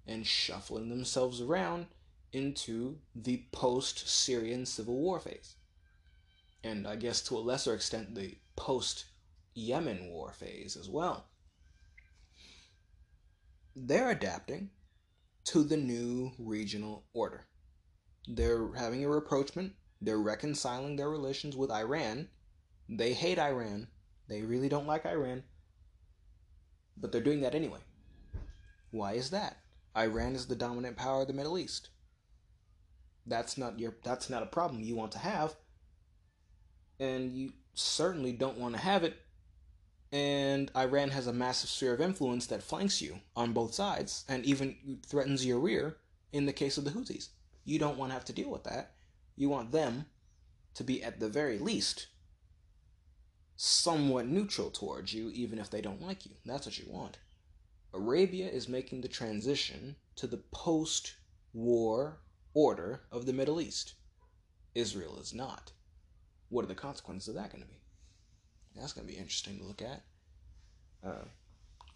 [0.07, 1.87] and shuffling themselves around
[2.33, 5.55] into the post Syrian civil war phase.
[6.63, 9.07] And I guess to a lesser extent, the post
[9.55, 11.27] Yemen war phase as well.
[13.87, 14.71] they're adapting
[15.49, 17.47] to the new regional order.
[18.27, 19.73] They're having a rapprochement.
[19.99, 22.29] They're reconciling their relations with Iran.
[22.87, 23.89] They hate Iran.
[24.29, 25.45] They really don't like Iran.
[26.99, 27.79] But they're doing that anyway.
[28.91, 29.57] Why is that?
[29.97, 31.89] Iran is the dominant power of the Middle East.
[33.27, 35.55] That's not your that's not a problem you want to have.
[37.01, 39.17] And you certainly don't want to have it
[40.11, 44.45] and Iran has a massive sphere of influence that flanks you on both sides and
[44.45, 45.99] even threatens your rear
[46.33, 47.29] in the case of the Houthis.
[47.65, 48.93] You don't want to have to deal with that.
[49.37, 50.07] You want them
[50.75, 52.07] to be, at the very least,
[53.57, 56.33] somewhat neutral towards you, even if they don't like you.
[56.47, 57.19] That's what you want.
[57.93, 61.17] Arabia is making the transition to the post
[61.53, 62.21] war
[62.55, 63.95] order of the Middle East.
[64.75, 65.73] Israel is not.
[66.49, 67.81] What are the consequences of that going to be?
[68.79, 70.03] That's going to be interesting to look at.
[71.05, 71.25] Uh,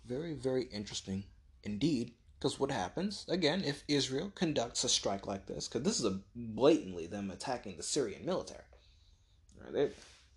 [0.07, 1.25] very, very interesting
[1.64, 2.12] indeed.
[2.38, 6.18] Because what happens, again, if Israel conducts a strike like this, because this is a
[6.35, 8.64] blatantly them attacking the Syrian military.
[9.62, 9.90] Right, they're,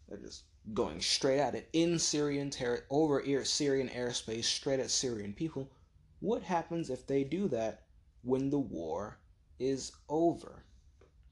[0.08, 0.44] they're just
[0.76, 5.72] going straight at it in Syrian ter- over Syrian airspace, straight at Syrian people.
[6.20, 7.86] What happens if they do that
[8.22, 9.18] when the war
[9.58, 10.64] is over?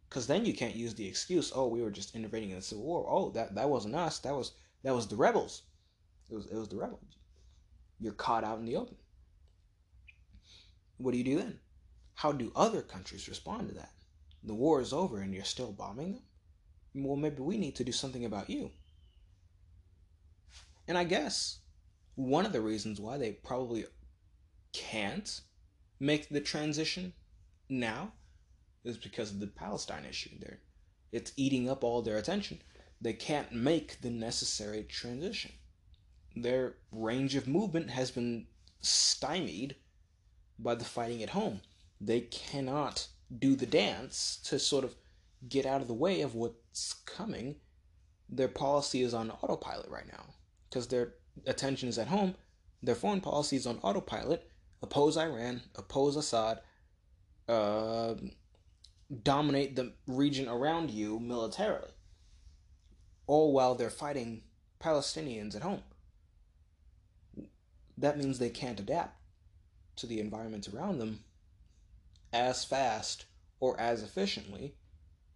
[0.10, 2.84] Because then you can't use the excuse, oh, we were just intervening in the civil
[2.84, 3.06] war.
[3.08, 4.18] Oh, that, that wasn't us.
[4.20, 5.64] That was that was the rebels.
[6.30, 7.18] It was it was the rebels.
[8.00, 8.98] You're caught out in the open.
[10.98, 11.60] What do you do then?
[12.16, 13.92] How do other countries respond to that?
[14.44, 16.24] The war is over and you're still bombing them?
[16.96, 18.72] Well, maybe we need to do something about you.
[20.88, 21.60] And I guess
[22.16, 23.86] one of the reasons why they probably
[24.74, 25.42] can't
[26.00, 27.14] make the transition
[27.70, 28.14] now
[28.84, 30.38] is because of the Palestine issue.
[30.40, 30.60] There,
[31.12, 32.60] it's eating up all their attention
[33.04, 35.52] they can't make the necessary transition.
[36.36, 38.48] Their range of movement has been
[38.80, 39.76] stymied
[40.58, 41.60] by the fighting at home.
[42.00, 44.96] They cannot do the dance to sort of
[45.50, 47.58] get out of the way of what's coming.
[48.30, 50.24] Their policy is on autopilot right now
[50.70, 52.36] because their attention is at home.
[52.82, 54.50] Their foreign policy is on autopilot.
[54.82, 56.62] Oppose Iran, oppose Assad,
[57.50, 58.16] uh,
[59.24, 61.92] dominate the region around you militarily
[63.28, 64.44] all while they're fighting
[64.80, 65.84] Palestinians at home.
[67.98, 69.18] That means they can't adapt
[69.98, 71.24] to the environment around them
[72.32, 73.26] as fast
[73.60, 74.76] or as efficiently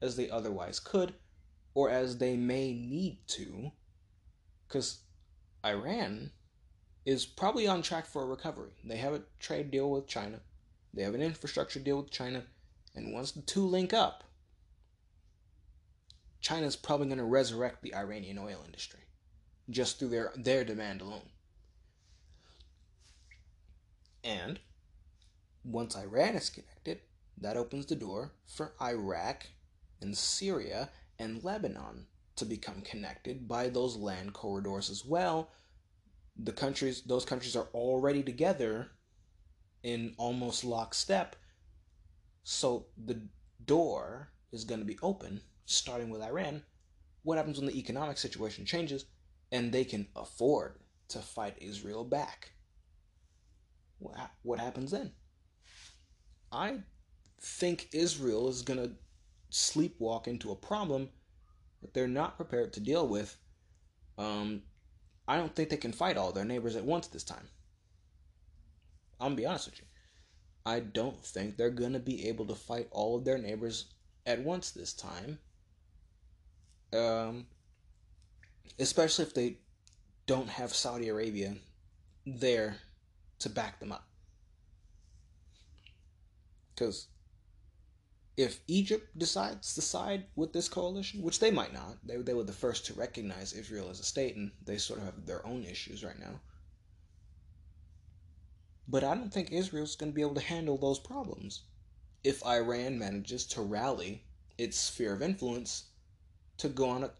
[0.02, 1.14] as they otherwise could
[1.74, 3.72] or as they may need to
[4.68, 5.00] because
[5.66, 6.32] Iran
[7.06, 8.72] is probably on track for a recovery.
[8.84, 10.40] They have a trade deal with China,
[10.94, 12.44] they have an infrastructure deal with China,
[12.96, 14.24] and once the two link up,
[16.48, 19.02] China's probably going to resurrect the Iranian oil industry
[19.70, 21.28] just through their, their demand alone.
[24.24, 24.58] And
[25.66, 27.02] once Iran is connected,
[27.38, 29.48] that opens the door for Iraq
[30.02, 32.06] and Syria and Lebanon
[32.38, 35.50] to become connected by those land corridors as well.
[36.38, 38.92] The countries, those countries are already together
[39.84, 41.36] in almost lockstep.
[42.46, 43.24] So the
[43.66, 46.64] door is going to be open starting with Iran,
[47.24, 49.06] what happens when the economic situation changes
[49.52, 52.52] and they can afford to fight Israel back?
[54.00, 55.12] What happens then?
[56.52, 56.80] I
[57.42, 58.92] think Israel is going to
[59.52, 61.10] sleepwalk into a problem
[61.82, 63.38] that they're not prepared to deal with.
[64.18, 64.64] Um,
[65.28, 67.50] I don't think they can fight all their neighbors at once this time.
[69.20, 69.86] I'm gonna be honest with you.
[70.66, 73.86] I don't think they're gonna be able to fight all of their neighbors
[74.26, 75.40] at once this time
[76.94, 77.46] um,
[78.80, 79.58] especially if they
[80.26, 81.56] don't have Saudi Arabia
[82.26, 82.78] there
[83.40, 84.08] to back them up.
[86.74, 87.08] Because
[88.36, 92.44] if Egypt decides to side with this coalition, which they might not, they, they were
[92.44, 95.64] the first to recognize Israel as a state, and they sort of have their own
[95.64, 96.40] issues right now.
[98.88, 101.64] But I don't think Israel's going to be able to handle those problems
[102.24, 104.24] if Iran manages to rally
[104.58, 105.86] its sphere of influence
[106.58, 107.12] to go on a,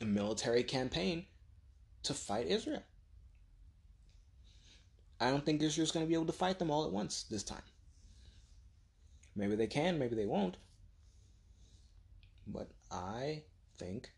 [0.00, 1.26] a military campaign
[2.04, 2.82] to fight Israel.
[5.20, 7.42] I don't think Israel's going to be able to fight them all at once this
[7.42, 7.62] time.
[9.34, 10.56] Maybe they can, maybe they won't.
[12.46, 13.42] But I
[13.78, 14.10] think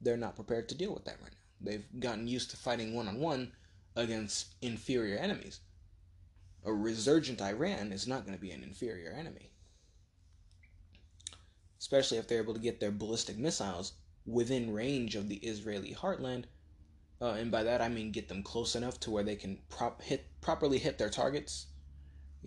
[0.00, 1.70] they're not prepared to deal with that right now.
[1.70, 3.52] They've gotten used to fighting one on one
[3.94, 5.60] against inferior enemies.
[6.64, 9.50] A resurgent Iran is not going to be an inferior enemy
[11.78, 13.92] especially if they're able to get their ballistic missiles
[14.24, 16.44] within range of the Israeli heartland.
[17.20, 20.02] Uh, and by that I mean get them close enough to where they can prop
[20.02, 21.66] hit properly hit their targets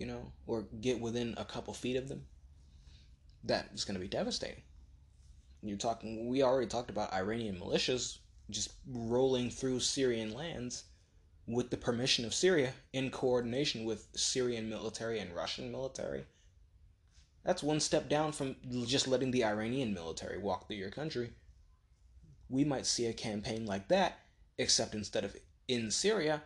[0.00, 2.24] you know, or get within a couple feet of them,
[3.44, 4.62] that is going to be devastating.
[5.62, 8.16] You're talking, we already talked about Iranian militias
[8.48, 10.84] just rolling through Syrian lands
[11.46, 16.24] with the permission of Syria in coordination with Syrian military and Russian military.
[17.44, 21.32] That's one step down from just letting the Iranian military walk through your country.
[22.48, 24.18] We might see a campaign like that,
[24.58, 25.36] except instead of
[25.68, 26.42] in Syria,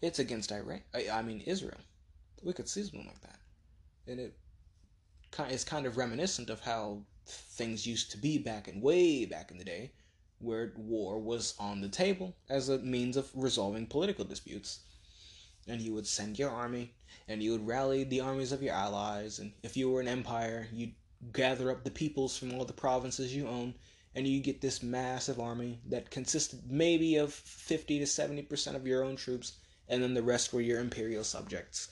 [0.00, 0.82] it's against Iran.
[0.94, 1.80] I mean Israel.
[2.42, 3.38] We could see something like that,
[4.06, 4.34] and it
[5.50, 9.58] is kind of reminiscent of how things used to be back in way back in
[9.58, 9.90] the day,
[10.38, 14.80] where war was on the table as a means of resolving political disputes.
[15.66, 16.94] And you would send your army,
[17.28, 20.68] and you would rally the armies of your allies, and if you were an empire,
[20.72, 20.94] you'd
[21.32, 23.74] gather up the peoples from all the provinces you own,
[24.14, 29.04] and you get this massive army that consisted maybe of 50 to 70% of your
[29.04, 29.54] own troops,
[29.88, 31.88] and then the rest were your imperial subjects.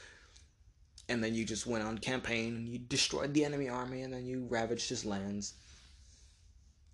[1.09, 4.27] And then you just went on campaign, and you destroyed the enemy army, and then
[4.27, 5.55] you ravaged his lands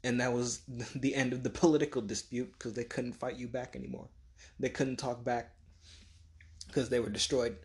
[0.04, 0.62] and that was
[0.94, 4.08] the end of the political dispute because they couldn't fight you back anymore.
[4.58, 5.52] They couldn't talk back
[6.66, 7.56] because they were destroyed.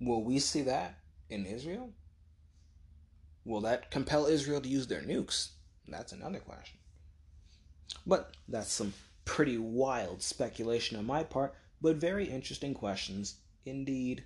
[0.00, 1.90] Will we see that in Israel?
[3.44, 5.50] Will that compel Israel to use their nukes?
[5.88, 6.78] That's another question.
[8.06, 14.24] But that's some pretty wild speculation on my part, but very interesting questions indeed.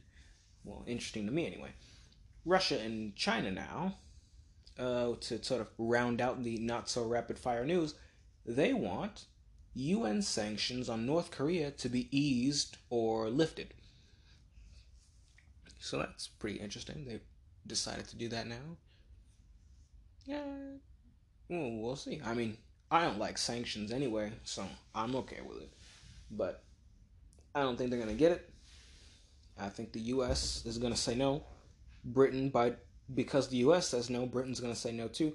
[0.64, 1.70] Well, interesting to me anyway.
[2.44, 3.96] Russia and China now
[4.78, 7.94] uh, to sort of round out the not so rapid fire news,
[8.44, 9.26] they want
[9.74, 13.74] UN sanctions on North Korea to be eased or lifted.
[15.84, 17.04] So that's pretty interesting.
[17.06, 17.20] They
[17.66, 18.78] decided to do that now.
[20.24, 20.40] Yeah,
[21.50, 22.22] well, we'll see.
[22.24, 22.56] I mean,
[22.90, 25.68] I don't like sanctions anyway, so I'm okay with it.
[26.30, 26.62] But
[27.54, 28.50] I don't think they're gonna get it.
[29.58, 30.62] I think the U.S.
[30.64, 31.44] is gonna say no.
[32.02, 32.76] Britain, by
[33.14, 35.34] because the US says no, Britain's going to say no too.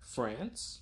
[0.00, 0.80] France,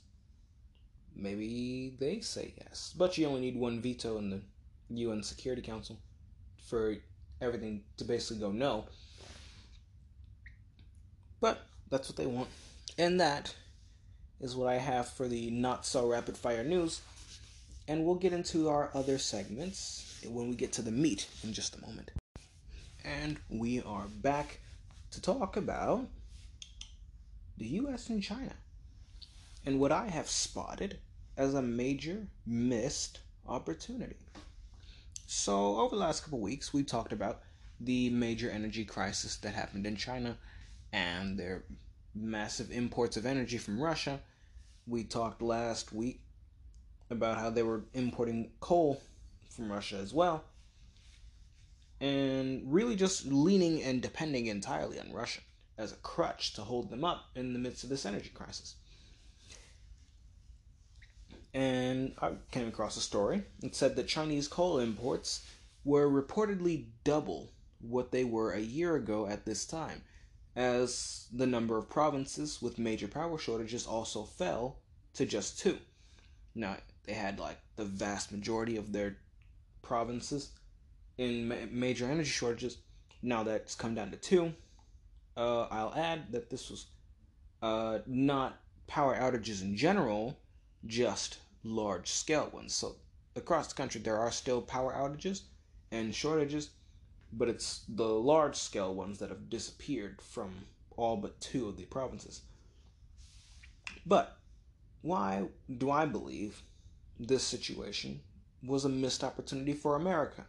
[1.15, 2.93] maybe they say yes.
[2.99, 4.41] But you only need one veto in the
[4.89, 5.99] UN Security Council
[6.69, 6.97] for
[7.41, 8.87] everything to basically go no.
[11.41, 12.49] But that's what they want.
[12.99, 13.55] And that
[14.41, 17.01] is what I have for the not so rapid fire news.
[17.89, 21.77] And we'll get into our other segments when we get to the meat in just
[21.77, 22.11] a moment.
[23.05, 24.61] And we are back
[25.13, 26.07] to talk about
[27.57, 28.55] the US and China
[29.65, 30.99] and what I have spotted
[31.37, 34.17] as a major missed opportunity.
[35.33, 37.43] So, over the last couple weeks, we talked about
[37.79, 40.37] the major energy crisis that happened in China
[40.93, 41.63] and their
[42.17, 44.19] massive imports of energy from Russia.
[44.89, 46.19] We talked last week
[47.11, 49.01] about how they were importing coal
[49.49, 50.47] from Russia as well
[52.01, 55.43] and really just leaning and depending entirely on Russia
[55.79, 58.75] as a crutch to hold them up in the midst of this energy crisis.
[61.53, 65.45] And I came across a story that said that Chinese coal imports
[65.85, 70.03] were reportedly double what they were a year ago at this time,
[70.55, 74.77] as the number of provinces with major power shortages also fell
[75.15, 75.79] to just two.
[76.55, 79.17] Now, they had like the vast majority of their
[79.83, 80.51] provinces
[81.19, 82.79] in ma- major energy shortages.
[83.23, 84.53] Now that's come down to two.
[85.37, 86.87] Uh, I'll add that this was
[87.63, 90.39] uh, not power outages in general,
[90.87, 92.75] just large scale ones.
[92.75, 92.97] So
[93.37, 95.43] across the country, there are still power outages
[95.91, 96.71] and shortages,
[97.33, 100.51] but it's the large scale ones that have disappeared from
[100.97, 102.43] all but two of the provinces.
[104.07, 104.37] But
[105.03, 105.45] why
[105.79, 106.63] do I believe
[107.19, 108.21] this situation
[108.63, 110.47] was a missed opportunity for America?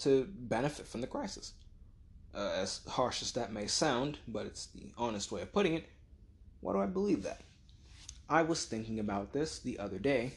[0.00, 1.52] to benefit from the crisis.
[2.34, 5.88] Uh, as harsh as that may sound, but it's the honest way of putting it,
[6.60, 7.42] why do I believe that?
[8.30, 10.30] I was thinking about this the other day,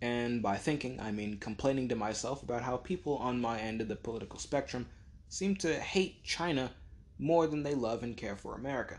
[0.00, 3.86] and by thinking, I mean complaining to myself about how people on my end of
[3.86, 4.88] the political spectrum
[5.28, 6.72] seem to hate China
[7.20, 8.98] more than they love and care for America.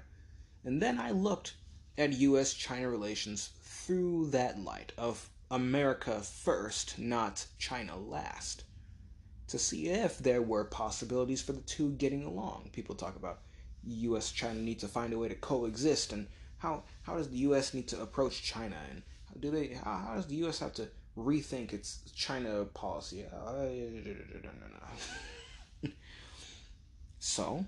[0.63, 1.55] And then I looked
[1.97, 8.63] at US China relations through that light of America first, not China last
[9.47, 12.69] to see if there were possibilities for the two getting along.
[12.71, 13.41] People talk about
[13.85, 14.31] U.S.
[14.31, 16.27] China need to find a way to coexist, and
[16.63, 17.73] how how does the U.S.
[17.73, 19.03] need to approach China, and
[19.39, 20.59] do they how, how does the U.S.
[20.59, 23.25] have to rethink its China policy?
[27.19, 27.65] so,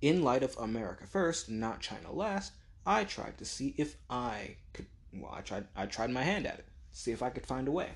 [0.00, 2.52] in light of America first, not China last,
[2.86, 4.86] I tried to see if I could.
[5.12, 5.64] Well, I tried.
[5.76, 6.66] I tried my hand at it.
[6.92, 7.90] See if I could find a way.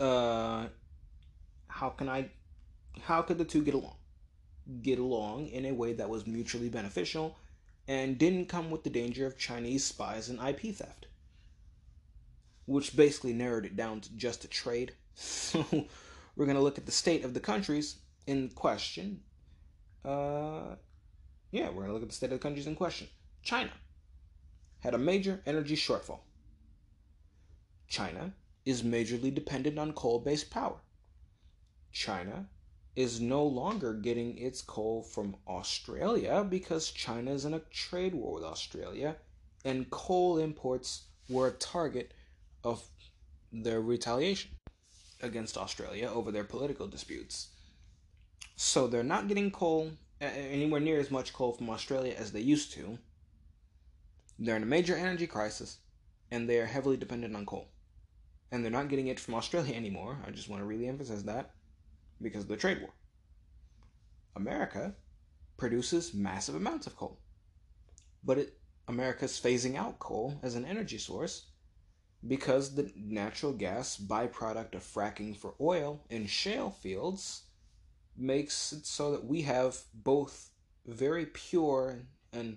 [0.00, 0.66] Uh,
[1.68, 2.30] how can I
[3.02, 3.96] how could the two get along?
[4.82, 7.36] Get along in a way that was mutually beneficial
[7.88, 11.06] and didn't come with the danger of Chinese spies and IP theft.
[12.66, 14.92] Which basically narrowed it down to just a trade.
[15.14, 15.64] So
[16.36, 19.20] we're going to look at the state of the countries in question.
[20.02, 20.76] Uh,
[21.50, 23.08] yeah, we're going to look at the state of the countries in question.
[23.42, 23.72] China
[24.80, 26.20] had a major energy shortfall.
[27.88, 28.32] China
[28.64, 30.78] is majorly dependent on coal based power.
[31.92, 32.46] China
[32.94, 38.34] is no longer getting its coal from Australia because China is in a trade war
[38.34, 39.16] with Australia,
[39.64, 42.12] and coal imports were a target
[42.64, 42.84] of
[43.50, 44.50] their retaliation
[45.22, 47.48] against Australia over their political disputes.
[48.56, 52.72] So they're not getting coal, anywhere near as much coal from Australia as they used
[52.74, 52.98] to.
[54.38, 55.78] They're in a major energy crisis,
[56.30, 57.68] and they are heavily dependent on coal.
[58.50, 60.18] And they're not getting it from Australia anymore.
[60.26, 61.54] I just want to really emphasize that
[62.22, 62.90] because of the trade war.
[64.36, 64.94] America
[65.56, 67.18] produces massive amounts of coal.
[68.24, 68.58] But it,
[68.88, 71.46] America's phasing out coal as an energy source
[72.26, 77.42] because the natural gas byproduct of fracking for oil in shale fields
[78.16, 80.50] makes it so that we have both
[80.86, 81.98] very pure
[82.32, 82.56] and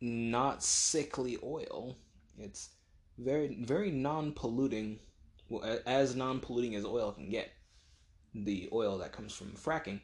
[0.00, 1.96] not sickly oil.
[2.38, 2.70] It's
[3.18, 5.00] very very non-polluting,
[5.86, 7.50] as non-polluting as oil can get.
[8.44, 10.00] The oil that comes from fracking,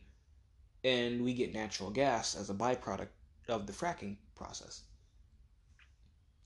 [0.83, 3.09] and we get natural gas as a byproduct
[3.49, 4.83] of the fracking process.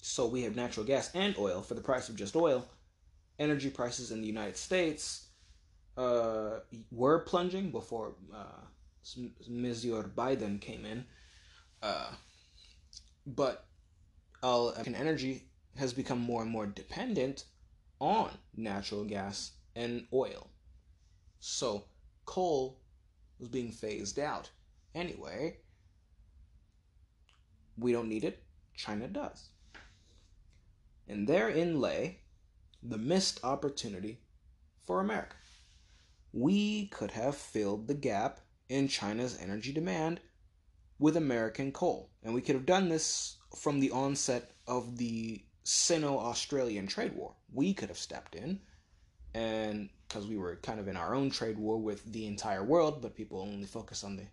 [0.00, 2.64] So we have natural gas and oil for the price of just oil.
[3.38, 5.28] Energy prices in the United States
[5.96, 6.60] uh,
[6.90, 8.64] were plunging before uh,
[9.48, 11.04] Monsieur Biden came in.
[11.82, 12.10] Uh,
[13.26, 13.66] but
[14.88, 15.42] American energy
[15.76, 17.44] has become more and more dependent
[18.00, 20.48] on natural gas and oil.
[21.40, 21.84] So
[22.24, 22.80] coal
[23.38, 24.50] was being phased out.
[24.94, 25.58] Anyway,
[27.76, 28.42] we don't need it,
[28.74, 29.50] China does.
[31.06, 32.20] And therein lay
[32.82, 34.20] the missed opportunity
[34.86, 35.36] for America.
[36.32, 40.20] We could have filled the gap in China's energy demand
[40.98, 42.10] with American coal.
[42.22, 47.34] And we could have done this from the onset of the Sino Australian trade war.
[47.52, 48.60] We could have stepped in,
[49.38, 53.00] and because we were kind of in our own trade war with the entire world,
[53.00, 54.26] but people only focus on the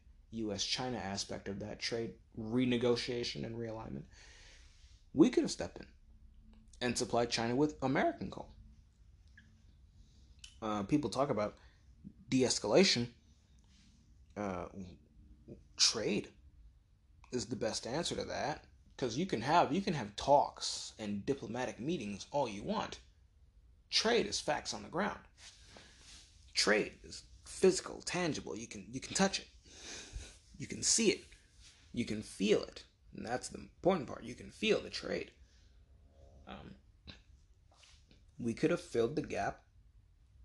[0.45, 4.03] US China aspect of that trade renegotiation and realignment,
[5.13, 5.85] we could have stepped in
[6.81, 8.49] and supplied China with American coal.
[10.59, 11.55] Uh, people talk about
[12.29, 13.07] de escalation.
[14.35, 14.65] Uh,
[15.77, 16.29] trade
[17.31, 18.63] is the best answer to that
[18.95, 22.99] because you can have you can have talks and diplomatic meetings all you want
[23.95, 25.19] trade is facts on the ground.
[26.53, 28.55] Trade is physical tangible.
[28.55, 29.47] You can you can touch it.
[30.57, 31.23] You can see it.
[31.93, 32.83] You can feel it.
[33.15, 34.23] And that's the important part.
[34.23, 35.31] You can feel the trade.
[36.47, 36.75] Um,
[38.37, 39.61] we could have filled the gap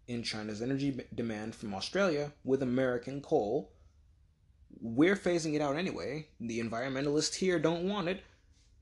[0.06, 3.72] in china's energy demand from australia with american coal.
[4.80, 6.28] We're phasing it out anyway.
[6.40, 8.22] The environmentalists here don't want it,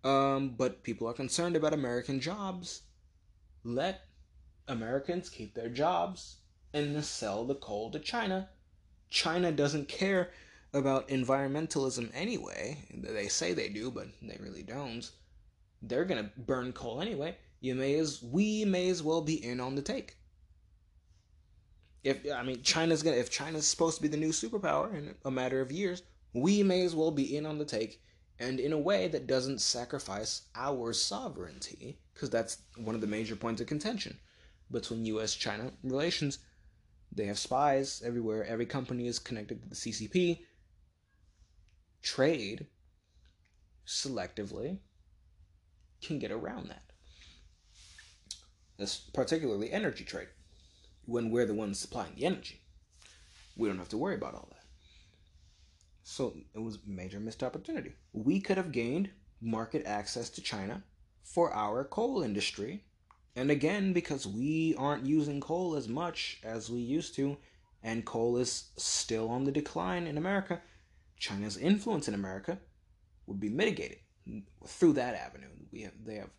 [0.04, 2.82] um, but people are concerned about American jobs.
[3.64, 4.07] Let
[4.68, 6.36] Americans keep their jobs
[6.74, 8.50] and sell the coal to China.
[9.10, 10.30] China doesn't care
[10.74, 12.84] about environmentalism anyway.
[12.92, 15.10] They say they do, but they really don't.
[15.80, 17.36] They're gonna burn coal anyway.
[17.60, 20.16] You may as we may as well be in on the take.
[22.04, 25.30] If I mean China's gonna if China's supposed to be the new superpower in a
[25.30, 26.02] matter of years,
[26.34, 28.02] we may as well be in on the take
[28.38, 33.34] and in a way that doesn't sacrifice our sovereignty, because that's one of the major
[33.34, 34.16] points of contention
[34.70, 36.38] between US China relations.
[37.12, 40.40] They have spies everywhere, every company is connected to the CCP.
[42.02, 42.66] Trade
[43.86, 44.78] selectively
[46.02, 46.82] can get around that.
[48.76, 50.28] This particularly energy trade
[51.06, 52.60] when we're the ones supplying the energy.
[53.56, 54.64] We don't have to worry about all that.
[56.04, 57.92] So it was a major missed opportunity.
[58.12, 59.10] We could have gained
[59.40, 60.82] market access to China
[61.22, 62.84] for our coal industry.
[63.38, 67.36] And again, because we aren't using coal as much as we used to,
[67.84, 70.60] and coal is still on the decline in America,
[71.16, 72.58] China's influence in America
[73.26, 73.98] would be mitigated
[74.66, 75.46] through that avenue.
[75.70, 76.30] We have, they have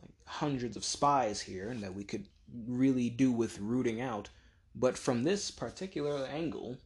[0.00, 2.26] like hundreds of spies here, and that we could
[2.66, 4.30] really do with rooting out.
[4.74, 6.78] But from this particular angle,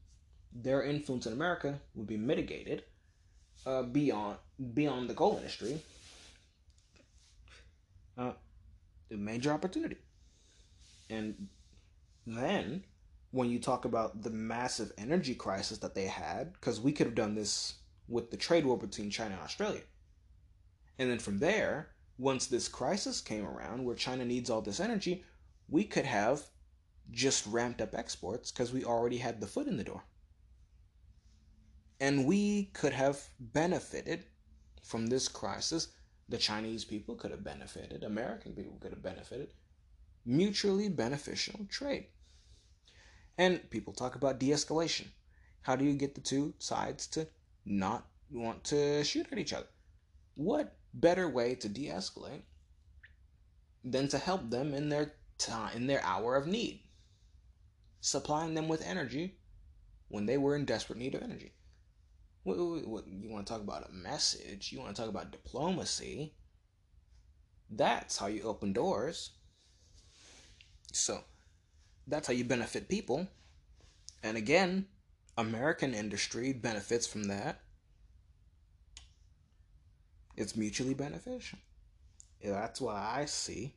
[0.53, 2.83] their influence in America would be mitigated
[3.65, 4.39] uh, beyond
[4.75, 5.81] beyond the coal industry.
[8.19, 8.33] Uh,
[9.13, 9.97] a major opportunity,
[11.11, 11.49] and
[12.27, 12.85] then
[13.33, 17.15] when you talk about the massive energy crisis that they had, because we could have
[17.15, 17.75] done this
[18.09, 19.81] with the trade war between China and Australia.
[20.99, 21.89] And then from there,
[22.19, 25.25] once this crisis came around where China needs all this energy,
[25.69, 26.43] we could have
[27.11, 30.05] just ramped up exports because we already had the foot in the door.
[32.01, 34.25] And we could have benefited
[34.83, 35.89] from this crisis.
[36.33, 39.53] The Chinese people could have benefited, American people could have benefited.
[40.25, 42.07] Mutually beneficial trade.
[43.37, 45.09] And people talk about de escalation.
[45.61, 47.29] How do you get the two sides to
[47.67, 49.67] not want to shoot at each other?
[50.35, 52.45] What better way to de escalate
[53.85, 56.81] than to help them in their time, in their hour of need?
[58.01, 59.37] Supplying them with energy
[60.09, 61.53] when they were in desperate need of energy.
[62.45, 64.73] What, what, what, you want to talk about a message?
[64.73, 66.35] You want to talk about diplomacy?
[67.71, 69.31] That's how you open doors.
[70.93, 71.21] So,
[72.07, 73.29] that's how you benefit people.
[74.23, 74.87] And again,
[75.39, 77.61] American industry benefits from that.
[80.37, 81.59] It's mutually beneficial.
[82.43, 83.75] That's why I see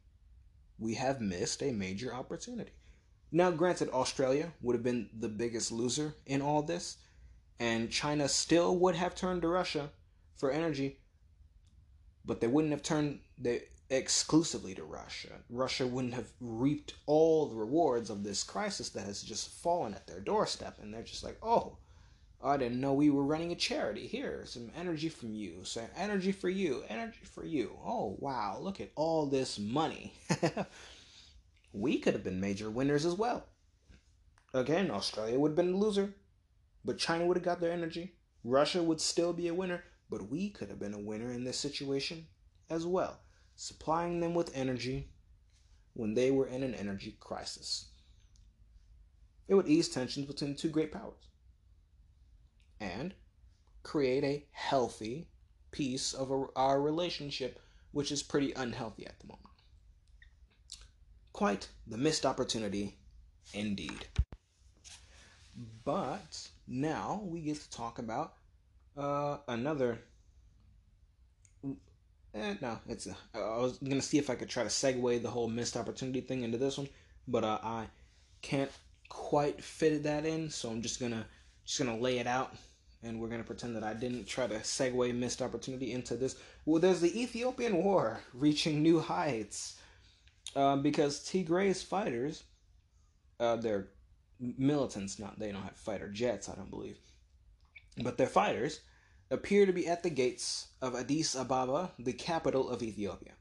[0.79, 2.71] we have missed a major opportunity.
[3.31, 6.97] Now, granted, Australia would have been the biggest loser in all this,
[7.59, 9.89] and China still would have turned to Russia
[10.35, 10.99] for energy,
[12.25, 13.19] but they wouldn't have turned
[13.89, 15.29] exclusively to Russia.
[15.49, 20.07] Russia wouldn't have reaped all the rewards of this crisis that has just fallen at
[20.07, 21.77] their doorstep, and they're just like, oh,
[22.43, 24.07] I didn't know we were running a charity.
[24.07, 27.77] Here, some energy from you, some energy for you, energy for you.
[27.83, 30.13] Oh, wow, look at all this money.
[31.73, 33.45] we could have been major winners as well.
[34.53, 36.13] Again, Australia would have been a loser,
[36.85, 38.13] but China would have got their energy.
[38.43, 41.57] Russia would still be a winner, but we could have been a winner in this
[41.57, 42.27] situation
[42.69, 43.19] as well
[43.55, 45.07] supplying them with energy
[45.93, 47.87] when they were in an energy crisis.
[49.47, 51.29] It would ease tensions between two great powers
[52.79, 53.13] and
[53.83, 55.29] create a healthy
[55.71, 57.59] piece of our relationship,
[57.91, 59.41] which is pretty unhealthy at the moment.
[61.31, 62.97] Quite the missed opportunity
[63.53, 64.07] indeed.
[65.83, 68.33] But now we get to talk about
[68.97, 69.99] uh, another
[72.35, 73.07] Eh, no, it's.
[73.07, 76.19] Uh, I was gonna see if I could try to segue the whole missed opportunity
[76.19, 76.89] thing into this one,
[77.27, 77.85] but uh, I
[78.41, 78.71] can't
[79.07, 80.49] quite fit that in.
[80.49, 81.25] So I'm just gonna
[81.65, 82.53] just gonna lay it out,
[83.03, 86.35] and we're gonna pretend that I didn't try to segue missed opportunity into this.
[86.65, 89.79] Well, there's the Ethiopian war reaching new heights,
[90.57, 92.43] uh, because Tigray's fighters,
[93.39, 93.87] uh, they're
[94.57, 96.97] militants, not they don't have fighter jets, I don't believe,
[97.97, 98.81] but they're fighters
[99.31, 103.33] appear to be at the gates of Addis Ababa, the capital of Ethiopia,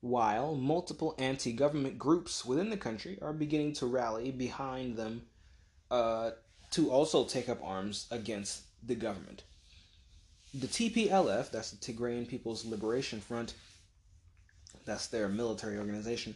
[0.00, 5.22] while multiple anti government groups within the country are beginning to rally behind them
[5.90, 6.30] uh,
[6.70, 9.42] to also take up arms against the government.
[10.54, 13.54] The TPLF, that's the Tigrayan People's Liberation Front,
[14.84, 16.34] that's their military organization,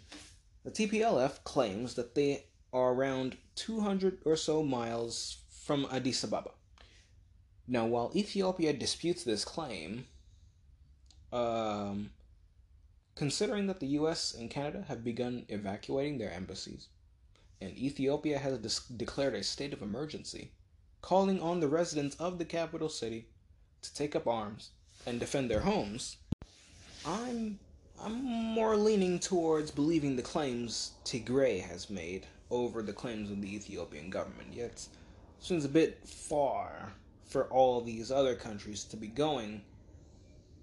[0.65, 6.51] the TPLF claims that they are around 200 or so miles from Addis Ababa.
[7.69, 10.07] Now, while Ethiopia disputes this claim,
[11.33, 12.11] um,
[13.15, 16.89] considering that the US and Canada have begun evacuating their embassies,
[17.61, 20.51] and Ethiopia has declared a state of emergency,
[21.01, 23.27] calling on the residents of the capital city
[23.83, 24.71] to take up arms
[25.07, 26.17] and defend their homes,
[27.05, 27.59] I'm
[28.01, 33.53] I'm more leaning towards believing the claims Tigray has made over the claims of the
[33.55, 34.53] Ethiopian government.
[34.53, 34.87] Yet,
[35.41, 36.93] seems a bit far
[37.25, 39.63] for all these other countries to be going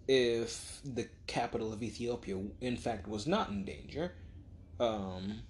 [0.07, 4.13] if the capital of Ethiopia, in fact, was not in danger.
[4.79, 5.41] Um,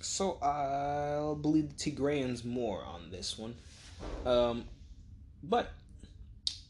[0.00, 3.54] so I'll believe the Tigrayans more on this one.
[4.26, 4.64] Um,
[5.42, 5.72] but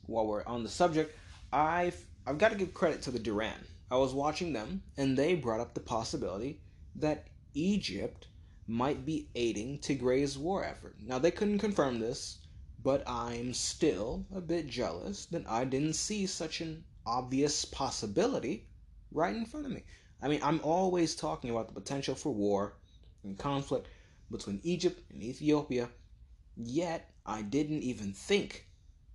[0.06, 1.18] while we're on the subject,
[1.52, 3.66] I've I've got to give credit to the Duran.
[3.90, 6.60] I was watching them, and they brought up the possibility
[6.96, 8.26] that Egypt
[8.66, 10.96] might be aiding Tigray's war effort.
[11.00, 12.38] Now they couldn't confirm this,
[12.82, 18.68] but I'm still a bit jealous that I didn't see such an obvious possibility
[19.12, 19.84] right in front of me.
[20.20, 22.74] I mean, I'm always talking about the potential for war
[23.22, 23.88] and conflict
[24.30, 25.88] between Egypt and Ethiopia,
[26.56, 28.66] yet I didn't even think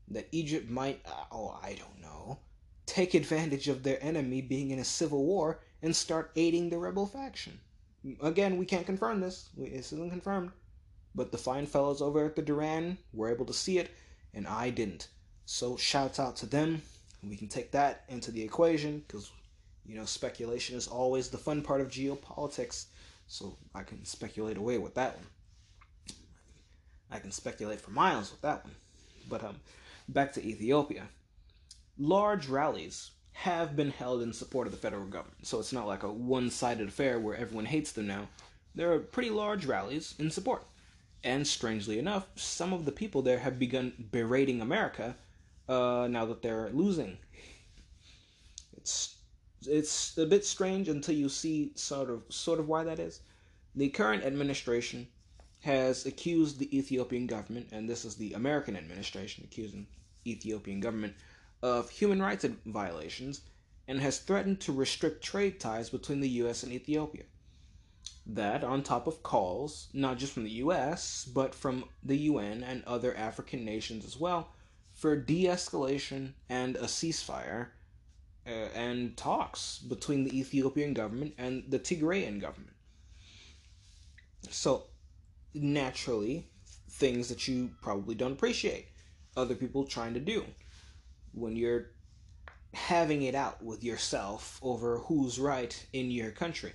[0.09, 2.39] that Egypt might, uh, oh, I don't know,
[2.85, 7.07] take advantage of their enemy being in a civil war and start aiding the rebel
[7.07, 7.59] faction.
[8.21, 9.49] Again, we can't confirm this.
[9.57, 10.51] This isn't confirmed.
[11.13, 13.91] But the fine fellows over at the Duran were able to see it,
[14.33, 15.09] and I didn't.
[15.45, 16.81] So shouts out to them.
[17.23, 19.31] We can take that into the equation because,
[19.85, 22.85] you know, speculation is always the fun part of geopolitics.
[23.27, 25.25] So I can speculate away with that one.
[27.11, 28.75] I can speculate for miles with that one.
[29.29, 29.57] But um,
[30.07, 31.03] back to Ethiopia.
[31.99, 36.03] Large rallies have been held in support of the federal government, so it's not like
[36.03, 38.27] a one-sided affair where everyone hates them now.
[38.75, 40.63] There are pretty large rallies in support.
[41.23, 45.15] And strangely enough, some of the people there have begun berating America
[45.69, 47.17] uh, now that they're losing.
[48.75, 49.15] It's
[49.67, 53.21] it's a bit strange until you see sort of sort of why that is.
[53.75, 55.07] The current administration
[55.61, 59.85] has accused the Ethiopian government, and this is the American administration accusing
[60.25, 61.13] Ethiopian government
[61.61, 63.41] of human rights violations,
[63.87, 66.63] and has threatened to restrict trade ties between the U.S.
[66.63, 67.23] and Ethiopia.
[68.25, 72.83] That, on top of calls, not just from the US, but from the UN and
[72.85, 74.53] other African nations as well,
[74.93, 77.69] for de escalation and a ceasefire
[78.45, 82.75] uh, and talks between the Ethiopian government and the Tigrayan government.
[84.49, 84.85] So,
[85.53, 86.47] naturally,
[86.89, 88.87] things that you probably don't appreciate,
[89.35, 90.45] other people trying to do.
[91.33, 91.87] When you're
[92.73, 96.73] having it out with yourself over who's right in your country.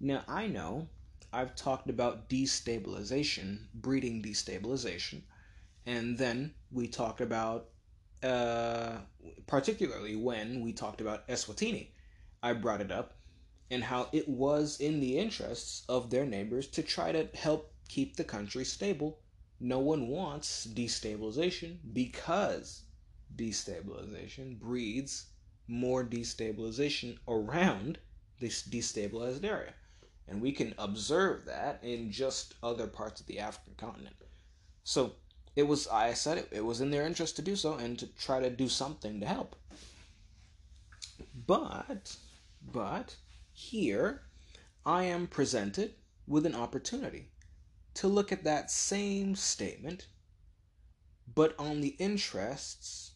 [0.00, 0.88] Now, I know
[1.32, 5.22] I've talked about destabilization, breeding destabilization,
[5.84, 7.68] and then we talked about,
[8.22, 8.98] uh,
[9.46, 11.88] particularly when we talked about Eswatini,
[12.42, 13.14] I brought it up,
[13.70, 18.16] and how it was in the interests of their neighbors to try to help keep
[18.16, 19.18] the country stable.
[19.60, 22.82] No one wants destabilization because
[23.38, 25.26] destabilization breeds
[25.68, 27.98] more destabilization around
[28.40, 29.74] this destabilized area.
[30.26, 34.16] And we can observe that in just other parts of the African continent.
[34.84, 35.14] So
[35.56, 38.06] it was, I said it, it was in their interest to do so and to
[38.06, 39.56] try to do something to help.
[41.46, 42.16] But,
[42.72, 43.16] but,
[43.52, 44.22] here
[44.84, 45.94] I am presented
[46.26, 47.30] with an opportunity
[47.94, 50.06] to look at that same statement,
[51.34, 53.12] but on the interests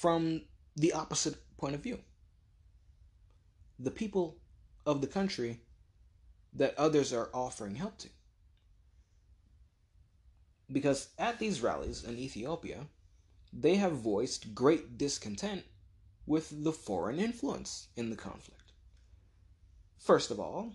[0.00, 0.42] from
[0.76, 1.98] the opposite point of view.
[3.78, 4.36] The people
[4.84, 5.60] of the country
[6.52, 8.08] that others are offering help to.
[10.70, 12.86] Because at these rallies in Ethiopia,
[13.52, 15.64] they have voiced great discontent
[16.26, 18.72] with the foreign influence in the conflict.
[19.98, 20.72] First of all,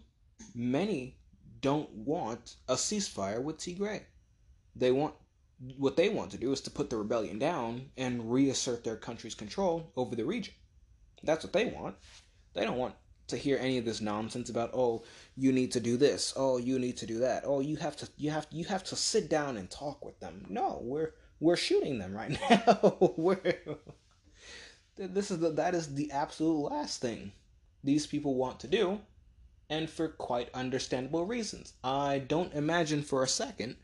[0.56, 1.18] many
[1.60, 4.02] don't want a ceasefire with Tigray.
[4.76, 5.14] They want
[5.78, 9.36] what they want to do is to put the rebellion down and reassert their country's
[9.36, 10.54] control over the region.
[11.24, 11.96] That's what they want.
[12.54, 12.96] They don't want
[13.32, 15.04] to hear any of this nonsense about oh
[15.38, 18.08] you need to do this oh you need to do that oh you have to
[18.18, 21.98] you have you have to sit down and talk with them no we're we're shooting
[21.98, 23.38] them right now
[24.98, 27.32] this is the that is the absolute last thing
[27.84, 29.00] these people want to do
[29.70, 33.78] and for quite understandable reasons i don't imagine for a second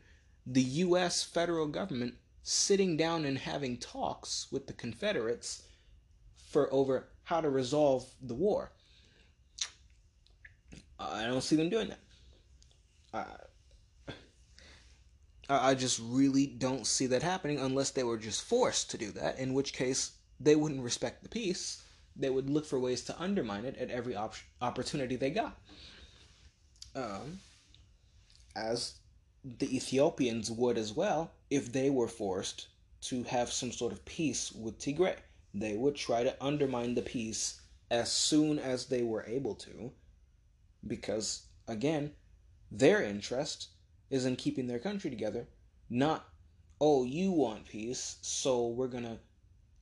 [0.50, 5.62] the US federal government sitting down and having talks with the confederates
[6.50, 8.72] for over how to resolve the war
[10.98, 12.00] I don't see them doing that.
[15.48, 19.12] I, I just really don't see that happening unless they were just forced to do
[19.12, 21.82] that, in which case they wouldn't respect the peace.
[22.16, 25.56] They would look for ways to undermine it at every op- opportunity they got.
[26.96, 27.38] Um,
[28.56, 28.94] as
[29.44, 32.68] the Ethiopians would as well if they were forced
[33.00, 35.16] to have some sort of peace with Tigray.
[35.54, 37.60] They would try to undermine the peace
[37.90, 39.92] as soon as they were able to
[40.86, 42.12] because again,
[42.70, 43.68] their interest
[44.10, 45.46] is in keeping their country together,
[45.90, 46.28] not
[46.80, 49.18] oh you want peace, so we're gonna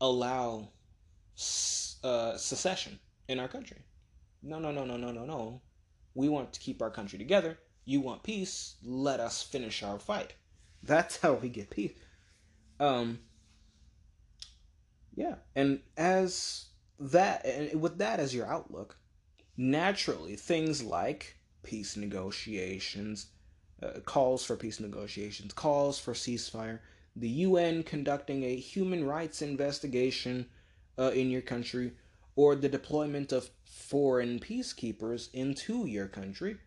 [0.01, 0.69] allow
[2.05, 2.99] uh, secession
[3.29, 3.79] in our country.
[4.43, 5.61] No, no, no, no, no, no, no.
[6.15, 7.59] We want to keep our country together.
[7.87, 8.75] You want peace?
[8.85, 10.35] Let us finish our fight.
[10.83, 11.93] That's how we get peace.
[12.79, 13.21] Um.
[15.15, 16.67] Yeah, and as
[17.01, 18.99] that, and with that as your outlook,
[19.57, 23.29] naturally, things like peace negotiations,
[23.83, 26.81] uh, calls for peace negotiations, calls for ceasefire,
[27.15, 30.47] the UN conducting a human rights investigation
[30.99, 31.93] uh, in your country,
[32.35, 36.59] or the deployment of foreign peacekeepers into your country,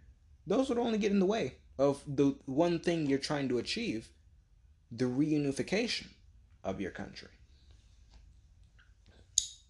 [0.48, 4.10] those would only get in the way of the one thing you're trying to achieve
[4.92, 6.08] the reunification
[6.64, 7.30] of your country.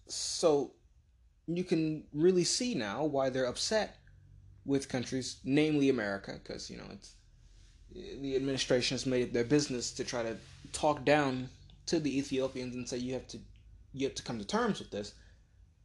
[0.06, 0.72] So,
[1.46, 3.98] you can really see now why they're upset
[4.64, 7.14] with countries, namely America, because you know it's
[7.92, 10.36] the administration has made it their business to try to
[10.72, 11.48] talk down
[11.86, 13.38] to the Ethiopians and say you have to
[13.92, 15.14] you have to come to terms with this.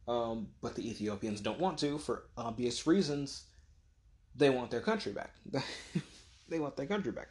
[0.06, 3.44] Um, but the Ethiopians don't want to for obvious reasons.
[4.36, 5.34] They want their country back.
[6.48, 7.28] they want their country back.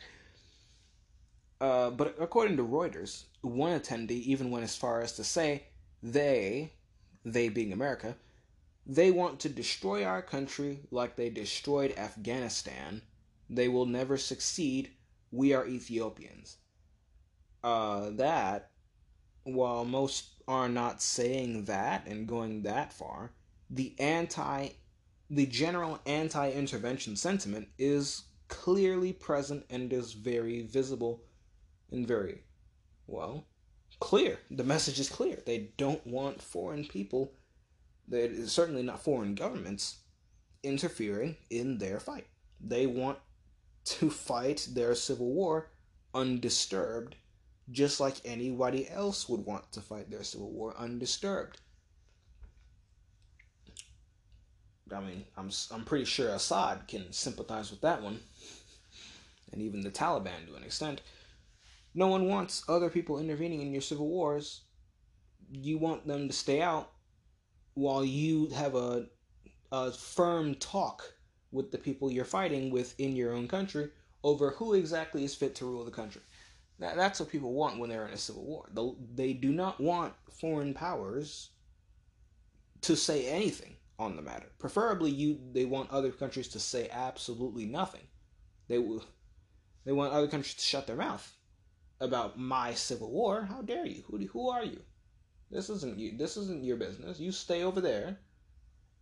[1.61, 5.63] Uh, but according to Reuters, one attendee even went as far as to say
[6.01, 6.73] they,
[7.23, 8.15] they being America,
[8.85, 13.01] they want to destroy our country like they destroyed Afghanistan.
[13.49, 14.91] They will never succeed.
[15.31, 16.57] We are Ethiopians.
[17.63, 18.69] Uh, that,
[19.43, 23.31] while most are not saying that and going that far,
[23.69, 24.69] the anti,
[25.29, 31.23] the general anti-intervention sentiment is clearly present and is very visible
[31.91, 32.43] and very,
[33.07, 33.45] well,
[33.99, 34.39] clear.
[34.51, 35.41] The message is clear.
[35.45, 37.33] They don't want foreign people,
[38.07, 39.97] they certainly not foreign governments,
[40.63, 42.27] interfering in their fight.
[42.61, 43.19] They want
[43.85, 45.71] to fight their civil war
[46.13, 47.15] undisturbed,
[47.71, 51.59] just like anybody else would want to fight their civil war undisturbed.
[54.93, 58.19] I mean, I'm I'm pretty sure Assad can sympathize with that one,
[59.51, 61.01] and even the Taliban to an extent.
[61.95, 64.61] No one wants other people intervening in your civil wars.
[65.49, 66.91] You want them to stay out
[67.73, 69.07] while you have a,
[69.71, 71.13] a firm talk
[71.51, 73.89] with the people you're fighting with in your own country
[74.23, 76.21] over who exactly is fit to rule the country.
[76.79, 78.69] That, that's what people want when they're in a civil war.
[79.13, 81.51] They do not want foreign powers
[82.81, 84.47] to say anything on the matter.
[84.59, 88.07] Preferably, you they want other countries to say absolutely nothing.
[88.67, 89.03] They will.
[89.85, 91.31] They want other countries to shut their mouth
[91.99, 93.45] about my civil war.
[93.45, 94.03] How dare you?
[94.07, 94.81] Who who are you?
[95.51, 96.17] This isn't you.
[96.17, 97.19] This isn't your business.
[97.19, 98.19] You stay over there,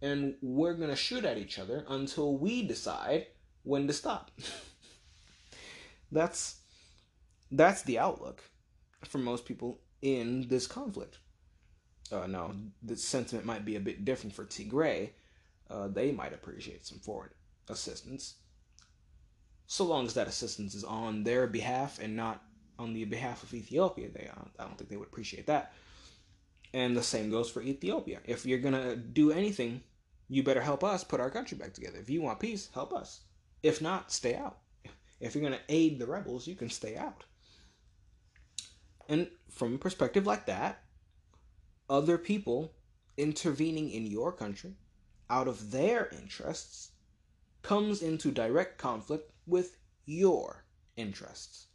[0.02, 3.28] and we're gonna shoot at each other until we decide
[3.64, 4.32] when to stop.
[6.12, 6.60] that's
[7.52, 8.44] that's the outlook
[9.06, 11.20] for most people in this conflict.
[12.14, 12.54] Uh, no,
[12.84, 15.10] the sentiment might be a bit different for Tigray.
[15.70, 17.32] Uh, they might appreciate some foreign
[17.70, 18.36] assistance,
[19.66, 22.44] so long as that assistance is on their behalf and not
[22.78, 24.10] on the behalf of Ethiopia.
[24.10, 25.74] They, uh, I don't think they would appreciate that.
[26.74, 28.20] And the same goes for Ethiopia.
[28.26, 29.82] If you're gonna do anything,
[30.28, 31.98] you better help us put our country back together.
[32.00, 33.22] If you want peace, help us.
[33.64, 34.60] If not, stay out.
[35.20, 37.24] If you're gonna aid the rebels, you can stay out.
[39.10, 40.83] And from a perspective like that,
[41.90, 42.74] other people
[43.18, 44.76] intervening in your country
[45.30, 46.92] out of their interests
[47.62, 50.64] comes into direct conflict with your
[50.96, 51.68] interests.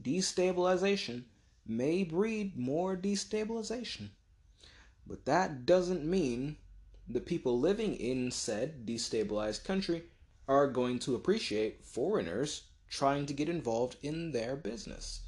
[0.00, 1.24] Destabilization
[1.66, 4.08] may breed more destabilization,
[5.06, 6.56] but that doesn't mean
[7.08, 10.04] the people living in said destabilized country
[10.48, 15.20] are going to appreciate foreigners trying to get involved in their business,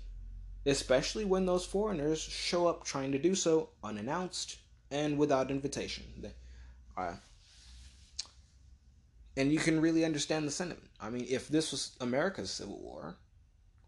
[0.67, 4.59] especially when those foreigners show up trying to do so unannounced
[4.91, 6.05] and without invitation.
[6.97, 7.15] Uh,
[9.37, 10.91] and you can really understand the sentiment.
[11.01, 13.17] I mean, if this was America's Civil War,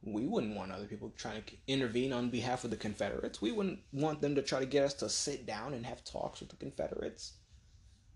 [0.02, 3.40] we wouldn't want other people trying to intervene on behalf of the Confederates.
[3.40, 6.40] We wouldn't want them to try to get us to sit down and have talks
[6.40, 7.34] with the Confederates.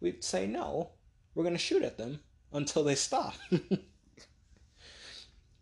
[0.00, 0.90] We'd say no.
[1.34, 2.20] We're going to shoot at them
[2.52, 3.34] until they stop.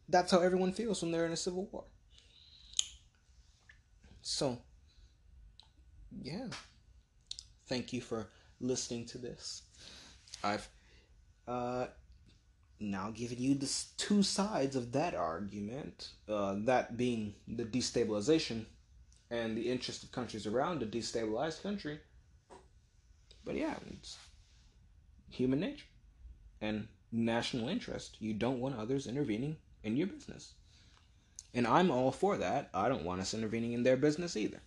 [0.08, 1.84] That's how everyone feels when they're in a civil war.
[4.28, 4.58] So,
[6.20, 6.48] yeah.
[7.68, 8.26] Thank you for
[8.60, 9.62] listening to this.
[10.42, 10.68] I've
[11.46, 11.86] uh,
[12.80, 18.64] now given you the two sides of that argument, uh, that being the destabilization
[19.30, 22.00] and the interest of countries around a destabilized country.
[23.44, 24.18] But yeah, it's
[25.30, 25.86] human nature
[26.60, 28.16] and national interest.
[28.18, 30.54] You don't want others intervening in your business.
[31.56, 32.68] And I'm all for that.
[32.74, 34.60] I don't want us intervening in their business either.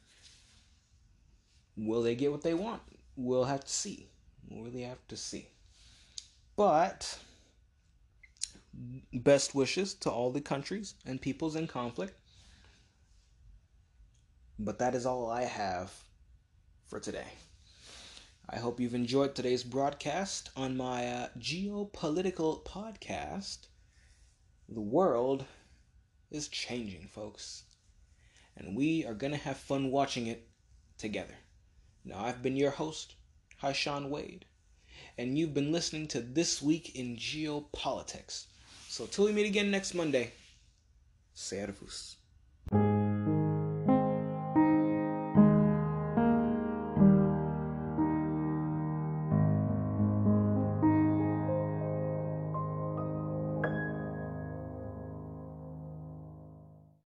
[1.78, 2.82] Will they get what they want?
[3.16, 4.08] We'll have to see.
[4.50, 5.50] We'll really have to see.
[6.56, 7.20] But
[9.14, 12.18] best wishes to all the countries and peoples in conflict.
[14.58, 15.94] But that is all I have
[16.88, 17.28] for today.
[18.50, 23.68] I hope you've enjoyed today's broadcast on my uh, geopolitical podcast.
[24.68, 25.46] The world
[26.32, 27.64] is changing, folks.
[28.56, 30.48] And we are going to have fun watching it
[30.98, 31.36] together.
[32.06, 33.16] Now, I've been your host,
[33.62, 34.46] Haishan Wade,
[35.18, 38.46] and you've been listening to This Week in Geopolitics.
[38.88, 40.32] So till we meet again next Monday,
[41.34, 42.19] Servus.